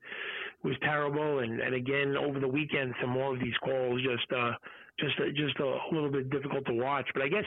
was 0.62 0.75
terrible, 0.83 1.40
and 1.40 1.61
and 1.61 1.75
again 1.75 2.16
over 2.16 2.40
the 2.40 2.49
weekend, 2.49 2.94
some 3.01 3.11
more 3.11 3.35
of 3.35 3.40
these 3.40 3.57
calls 3.62 4.01
just 4.03 4.33
uh 4.33 4.53
just 4.99 5.16
just 5.37 5.59
a 5.61 5.79
little 5.92 6.11
bit 6.11 6.31
difficult 6.31 6.66
to 6.66 6.75
watch. 6.75 7.07
But 7.14 7.23
I 7.23 7.29
guess 7.29 7.44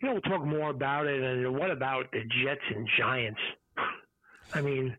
you 0.00 0.08
know 0.08 0.14
we'll 0.14 0.22
talk 0.22 0.44
more 0.44 0.70
about 0.70 1.06
it. 1.06 1.22
And 1.22 1.54
what 1.56 1.70
about 1.70 2.10
the 2.12 2.20
Jets 2.42 2.60
and 2.74 2.88
Giants? 2.98 3.40
I 4.54 4.62
mean, 4.62 4.96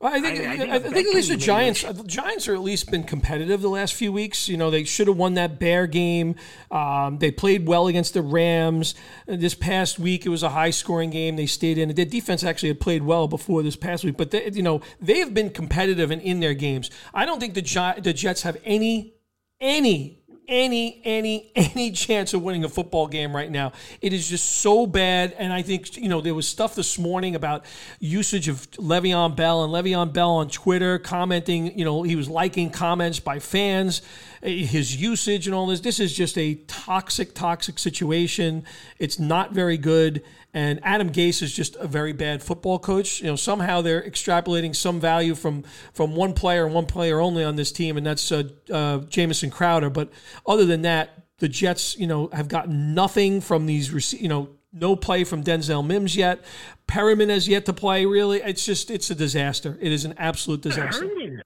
well, 0.00 0.12
I 0.12 0.20
think 0.20 0.40
I, 0.40 0.52
I 0.52 0.56
think, 0.56 0.72
I 0.72 0.78
think 0.78 1.08
at 1.08 1.14
least 1.14 1.28
the 1.30 1.36
Giants 1.36 1.82
the 1.82 2.04
Giants 2.04 2.48
are 2.48 2.54
at 2.54 2.60
least 2.60 2.90
been 2.90 3.04
competitive 3.04 3.62
the 3.62 3.68
last 3.68 3.94
few 3.94 4.12
weeks. 4.12 4.48
You 4.48 4.56
know, 4.56 4.70
they 4.70 4.84
should 4.84 5.08
have 5.08 5.16
won 5.16 5.34
that 5.34 5.58
Bear 5.58 5.86
game. 5.86 6.34
Um, 6.70 7.18
they 7.18 7.30
played 7.30 7.66
well 7.66 7.86
against 7.86 8.12
the 8.14 8.22
Rams. 8.22 8.94
This 9.26 9.54
past 9.54 9.98
week, 9.98 10.26
it 10.26 10.28
was 10.28 10.42
a 10.42 10.50
high 10.50 10.70
scoring 10.70 11.10
game. 11.10 11.36
They 11.36 11.46
stayed 11.46 11.78
in. 11.78 11.94
Their 11.94 12.04
defense 12.04 12.44
actually 12.44 12.70
had 12.70 12.80
played 12.80 13.02
well 13.02 13.28
before 13.28 13.62
this 13.62 13.76
past 13.76 14.04
week, 14.04 14.16
but 14.16 14.30
they, 14.30 14.50
you 14.50 14.62
know 14.62 14.82
they 15.00 15.20
have 15.20 15.32
been 15.32 15.50
competitive 15.50 16.10
and 16.10 16.20
in 16.20 16.40
their 16.40 16.54
games. 16.54 16.90
I 17.14 17.24
don't 17.24 17.40
think 17.40 17.54
the 17.54 17.94
the 18.02 18.12
Jets 18.12 18.42
have 18.42 18.58
any 18.64 19.14
any 19.60 20.23
any, 20.48 21.00
any, 21.04 21.50
any 21.56 21.90
chance 21.90 22.34
of 22.34 22.42
winning 22.42 22.64
a 22.64 22.68
football 22.68 23.06
game 23.06 23.34
right 23.34 23.50
now. 23.50 23.72
It 24.00 24.12
is 24.12 24.28
just 24.28 24.44
so 24.58 24.86
bad. 24.86 25.34
And 25.38 25.52
I 25.52 25.62
think, 25.62 25.96
you 25.96 26.08
know, 26.08 26.20
there 26.20 26.34
was 26.34 26.46
stuff 26.46 26.74
this 26.74 26.98
morning 26.98 27.34
about 27.34 27.64
usage 28.00 28.48
of 28.48 28.70
Le'Veon 28.72 29.36
Bell 29.36 29.64
and 29.64 29.72
Le'Veon 29.72 30.12
Bell 30.12 30.30
on 30.30 30.48
Twitter 30.48 30.98
commenting, 30.98 31.78
you 31.78 31.84
know, 31.84 32.02
he 32.02 32.16
was 32.16 32.28
liking 32.28 32.70
comments 32.70 33.20
by 33.20 33.38
fans, 33.38 34.02
his 34.44 35.00
usage 35.00 35.46
and 35.46 35.54
all 35.54 35.66
this. 35.66 35.80
This 35.80 35.98
is 35.98 36.12
just 36.12 36.36
a 36.36 36.56
toxic, 36.66 37.34
toxic 37.34 37.78
situation. 37.78 38.64
It's 38.98 39.18
not 39.18 39.52
very 39.52 39.78
good. 39.78 40.22
And 40.52 40.78
Adam 40.84 41.10
Gase 41.10 41.42
is 41.42 41.52
just 41.52 41.74
a 41.76 41.88
very 41.88 42.12
bad 42.12 42.42
football 42.42 42.78
coach. 42.78 43.20
You 43.20 43.26
know, 43.26 43.36
somehow 43.36 43.80
they're 43.80 44.02
extrapolating 44.02 44.76
some 44.76 45.00
value 45.00 45.34
from 45.34 45.64
from 45.92 46.14
one 46.14 46.32
player 46.32 46.64
and 46.64 46.72
one 46.72 46.86
player 46.86 47.20
only 47.20 47.42
on 47.42 47.56
this 47.56 47.72
team, 47.72 47.96
and 47.96 48.06
that's 48.06 48.30
uh, 48.30 48.44
uh, 48.72 48.98
Jamison 48.98 49.50
Crowder. 49.50 49.90
But 49.90 50.10
other 50.46 50.64
than 50.64 50.82
that, 50.82 51.24
the 51.38 51.48
Jets, 51.48 51.98
you 51.98 52.06
know, 52.06 52.28
have 52.32 52.46
gotten 52.46 52.94
nothing 52.94 53.40
from 53.40 53.66
these. 53.66 54.12
You 54.12 54.28
know, 54.28 54.50
no 54.72 54.94
play 54.94 55.24
from 55.24 55.42
Denzel 55.42 55.84
Mims 55.84 56.14
yet. 56.14 56.44
Perriman 56.86 57.30
has 57.30 57.48
yet 57.48 57.66
to 57.66 57.72
play. 57.72 58.06
Really, 58.06 58.40
it's 58.40 58.64
just 58.64 58.90
it's 58.92 59.10
a 59.10 59.14
disaster. 59.16 59.76
It 59.80 59.90
is 59.90 60.04
an 60.04 60.14
absolute 60.18 60.60
disaster. 60.60 61.08
Herndon, 61.08 61.42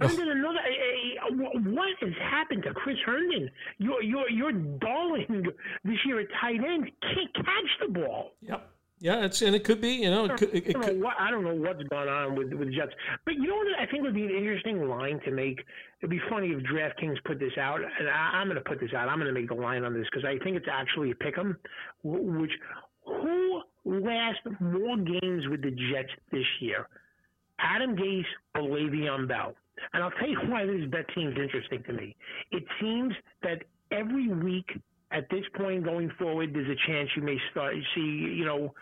Herndon 0.00 0.28
another 0.28 0.60
what 1.74 1.88
has 2.00 2.12
happened 2.30 2.62
to 2.64 2.74
Chris 2.74 2.96
Herndon? 3.04 3.50
Your 3.78 4.02
your 4.02 4.30
your 4.30 4.52
darling 4.52 5.44
this 5.84 5.98
year 6.04 6.20
at 6.20 6.26
tight 6.40 6.60
end 6.64 6.90
can't 7.02 7.34
catch 7.34 7.70
the 7.80 7.92
ball. 7.92 8.32
Yep. 8.42 8.68
Yeah, 9.02 9.24
it's 9.24 9.42
and 9.42 9.52
it 9.52 9.64
could 9.64 9.80
be, 9.80 9.94
you 9.94 10.10
know, 10.12 10.26
it 10.26 10.36
could, 10.36 10.54
it, 10.54 10.64
it 10.64 10.76
I, 10.76 10.80
don't 10.80 11.00
know 11.00 11.04
what, 11.04 11.14
I 11.18 11.30
don't 11.32 11.42
know 11.42 11.54
what's 11.56 11.82
going 11.88 12.08
on 12.08 12.36
with 12.36 12.52
with 12.52 12.68
the 12.68 12.74
Jets, 12.74 12.92
but 13.24 13.34
you 13.34 13.48
know 13.48 13.56
what 13.56 13.66
I 13.80 13.90
think 13.90 14.04
would 14.04 14.14
be 14.14 14.22
an 14.22 14.30
interesting 14.30 14.88
line 14.88 15.18
to 15.24 15.32
make. 15.32 15.58
It'd 16.00 16.08
be 16.08 16.20
funny 16.30 16.50
if 16.50 16.62
DraftKings 16.62 17.16
put 17.24 17.40
this 17.40 17.50
out, 17.58 17.80
and 17.80 18.08
I, 18.08 18.40
am 18.40 18.46
going 18.46 18.62
to 18.62 18.68
put 18.68 18.78
this 18.78 18.90
out. 18.96 19.08
I'm 19.08 19.18
going 19.18 19.26
to 19.26 19.38
make 19.38 19.48
the 19.48 19.56
line 19.56 19.82
on 19.82 19.92
this 19.92 20.06
because 20.08 20.24
I 20.24 20.38
think 20.44 20.56
it's 20.56 20.68
actually 20.70 21.10
a 21.10 21.14
pick'em. 21.16 21.56
Which 22.04 22.52
who 23.04 23.62
lasts 23.84 24.46
more 24.60 24.96
games 24.96 25.48
with 25.50 25.62
the 25.62 25.72
Jets 25.72 26.12
this 26.30 26.46
year? 26.60 26.86
Adam 27.58 27.96
Gase 27.96 28.22
or 28.54 28.62
Le'Veon 28.62 29.26
Bell. 29.26 29.54
And 29.92 30.02
I'll 30.02 30.10
tell 30.12 30.28
you 30.28 30.38
why 30.48 30.66
this 30.66 30.84
bet 30.90 31.06
seems 31.14 31.36
interesting 31.36 31.82
to 31.84 31.92
me. 31.92 32.16
It 32.50 32.64
seems 32.80 33.14
that 33.42 33.64
every 33.90 34.28
week 34.28 34.70
at 35.10 35.28
this 35.30 35.44
point 35.56 35.84
going 35.84 36.10
forward, 36.18 36.54
there's 36.54 36.68
a 36.68 36.90
chance 36.90 37.08
you 37.16 37.22
may 37.22 37.36
start 37.50 37.74
see, 37.94 38.00
you 38.00 38.44
know, 38.44 38.72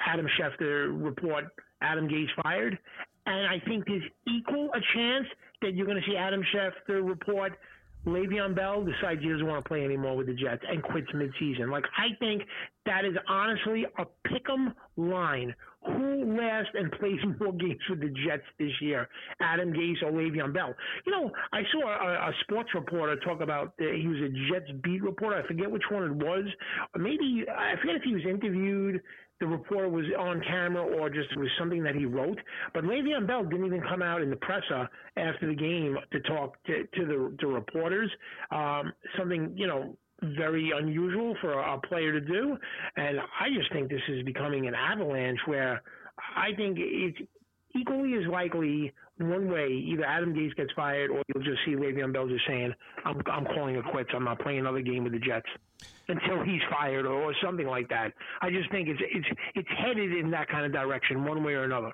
Adam 0.00 0.26
Schefter 0.38 0.90
report 1.04 1.44
Adam 1.82 2.08
Gase 2.08 2.28
fired. 2.42 2.78
And 3.26 3.46
I 3.46 3.60
think 3.66 3.86
there's 3.86 4.02
equal 4.26 4.70
a 4.74 4.80
chance 4.94 5.26
that 5.62 5.74
you're 5.74 5.86
going 5.86 6.00
to 6.00 6.10
see 6.10 6.16
Adam 6.16 6.42
Schefter 6.54 7.06
report 7.06 7.58
Le'Veon 8.06 8.54
Bell 8.54 8.84
decides 8.84 9.22
he 9.22 9.28
doesn't 9.28 9.46
want 9.46 9.64
to 9.64 9.68
play 9.68 9.84
anymore 9.84 10.16
with 10.16 10.26
the 10.26 10.34
Jets 10.34 10.62
and 10.68 10.82
quits 10.82 11.08
midseason. 11.14 11.70
Like 11.70 11.84
I 11.96 12.08
think 12.18 12.42
that 12.86 13.04
is 13.04 13.14
honestly 13.28 13.86
a 13.98 14.04
pick'em 14.28 14.74
line. 14.96 15.54
Who 15.86 16.34
lasts 16.38 16.70
and 16.72 16.90
plays 16.92 17.18
more 17.40 17.52
games 17.52 17.80
with 17.90 18.00
the 18.00 18.08
Jets 18.26 18.44
this 18.58 18.72
year, 18.80 19.06
Adam 19.40 19.70
Gase 19.72 20.02
or 20.02 20.12
Le'Veon 20.12 20.54
Bell? 20.54 20.74
You 21.04 21.12
know, 21.12 21.30
I 21.52 21.60
saw 21.72 21.86
a, 21.86 22.30
a 22.30 22.32
sports 22.40 22.70
reporter 22.74 23.16
talk 23.16 23.42
about 23.42 23.74
uh, 23.80 23.92
he 23.94 24.06
was 24.06 24.18
a 24.18 24.30
Jets 24.50 24.70
beat 24.82 25.02
reporter. 25.02 25.42
I 25.42 25.46
forget 25.46 25.70
which 25.70 25.82
one 25.90 26.04
it 26.04 26.12
was. 26.12 26.44
Maybe 26.96 27.44
I 27.48 27.74
forget 27.80 27.96
if 27.96 28.02
he 28.02 28.14
was 28.14 28.24
interviewed 28.24 29.02
the 29.40 29.46
reporter 29.46 29.88
was 29.88 30.04
on 30.18 30.40
camera 30.46 30.82
or 30.82 31.10
just 31.10 31.30
it 31.32 31.38
was 31.38 31.48
something 31.58 31.82
that 31.82 31.94
he 31.94 32.06
wrote. 32.06 32.38
But 32.72 32.84
Le'Veon 32.84 33.26
Bell 33.26 33.44
didn't 33.44 33.66
even 33.66 33.82
come 33.82 34.02
out 34.02 34.22
in 34.22 34.30
the 34.30 34.36
presser 34.36 34.88
after 35.16 35.48
the 35.48 35.54
game 35.54 35.96
to 36.12 36.20
talk 36.20 36.56
to, 36.64 36.84
to 36.84 37.06
the 37.06 37.36
to 37.40 37.46
reporters. 37.48 38.10
Um, 38.50 38.92
something 39.18 39.52
you 39.56 39.66
know 39.66 39.96
very 40.22 40.70
unusual 40.74 41.36
for 41.40 41.52
a, 41.52 41.74
a 41.74 41.80
player 41.80 42.12
to 42.12 42.20
do, 42.20 42.56
and 42.96 43.18
I 43.18 43.48
just 43.56 43.72
think 43.72 43.88
this 43.88 44.00
is 44.08 44.22
becoming 44.24 44.66
an 44.66 44.74
avalanche 44.74 45.40
where 45.46 45.82
I 46.36 46.54
think 46.56 46.78
it's 46.80 47.18
equally 47.76 48.14
as 48.14 48.26
likely 48.30 48.92
one 49.18 49.50
way 49.50 49.68
either 49.68 50.04
Adam 50.04 50.34
Gase 50.34 50.54
gets 50.56 50.72
fired 50.72 51.10
or 51.10 51.22
you'll 51.32 51.44
just 51.44 51.58
see 51.64 51.72
Le'Veon 51.72 52.12
Bell 52.12 52.26
just 52.26 52.46
saying, 52.46 52.72
I'm, 53.04 53.22
I'm 53.26 53.44
calling 53.44 53.76
it 53.76 53.84
quits. 53.92 54.10
I'm 54.14 54.24
not 54.24 54.40
playing 54.40 54.58
another 54.58 54.80
game 54.80 55.04
with 55.04 55.12
the 55.12 55.20
Jets 55.20 55.46
until 56.08 56.42
he's 56.42 56.60
fired 56.70 57.06
or, 57.06 57.14
or 57.14 57.34
something 57.42 57.66
like 57.66 57.88
that. 57.90 58.12
I 58.42 58.50
just 58.50 58.70
think 58.70 58.88
it's, 58.88 59.00
it's, 59.02 59.26
it's 59.54 59.68
headed 59.78 60.12
in 60.12 60.30
that 60.32 60.48
kind 60.48 60.66
of 60.66 60.72
direction 60.72 61.24
one 61.24 61.44
way 61.44 61.54
or 61.54 61.64
another. 61.64 61.92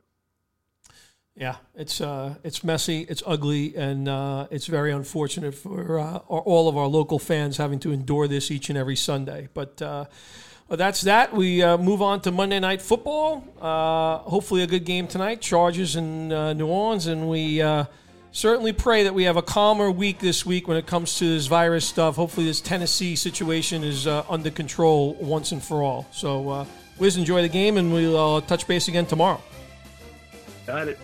Yeah, 1.36 1.56
it's 1.74 2.00
uh, 2.00 2.34
it's 2.42 2.64
messy, 2.64 3.06
it's 3.08 3.22
ugly, 3.24 3.74
and 3.76 4.08
uh, 4.08 4.48
it's 4.50 4.66
very 4.66 4.92
unfortunate 4.92 5.54
for 5.54 5.98
uh, 5.98 6.16
all 6.26 6.68
of 6.68 6.76
our 6.76 6.88
local 6.88 7.18
fans 7.18 7.56
having 7.56 7.78
to 7.80 7.92
endure 7.92 8.26
this 8.26 8.50
each 8.50 8.68
and 8.68 8.76
every 8.76 8.96
Sunday. 8.96 9.48
But 9.54 9.80
uh, 9.80 10.06
that's 10.76 11.00
that. 11.02 11.32
We 11.32 11.62
uh, 11.62 11.76
move 11.78 12.00
on 12.00 12.20
to 12.22 12.30
Monday 12.30 12.60
Night 12.60 12.80
Football. 12.80 13.44
Uh, 13.60 14.18
hopefully, 14.18 14.62
a 14.62 14.66
good 14.68 14.84
game 14.84 15.08
tonight. 15.08 15.40
Chargers 15.40 15.96
in 15.96 16.32
uh, 16.32 16.52
New 16.52 16.66
Orleans, 16.66 17.06
and 17.06 17.28
we 17.28 17.60
uh, 17.60 17.86
certainly 18.30 18.72
pray 18.72 19.02
that 19.02 19.12
we 19.12 19.24
have 19.24 19.36
a 19.36 19.42
calmer 19.42 19.90
week 19.90 20.20
this 20.20 20.46
week 20.46 20.68
when 20.68 20.76
it 20.76 20.86
comes 20.86 21.18
to 21.18 21.28
this 21.28 21.46
virus 21.46 21.84
stuff. 21.84 22.14
Hopefully, 22.14 22.46
this 22.46 22.60
Tennessee 22.60 23.16
situation 23.16 23.82
is 23.82 24.06
uh, 24.06 24.24
under 24.28 24.50
control 24.50 25.14
once 25.14 25.50
and 25.50 25.60
for 25.62 25.82
all. 25.82 26.06
So, 26.12 26.48
uh, 26.48 26.64
Wiz, 26.98 27.16
enjoy 27.16 27.42
the 27.42 27.48
game, 27.48 27.76
and 27.76 27.92
we'll 27.92 28.40
touch 28.42 28.68
base 28.68 28.86
again 28.86 29.06
tomorrow. 29.06 29.40
Got 30.66 30.86
it. 30.86 30.98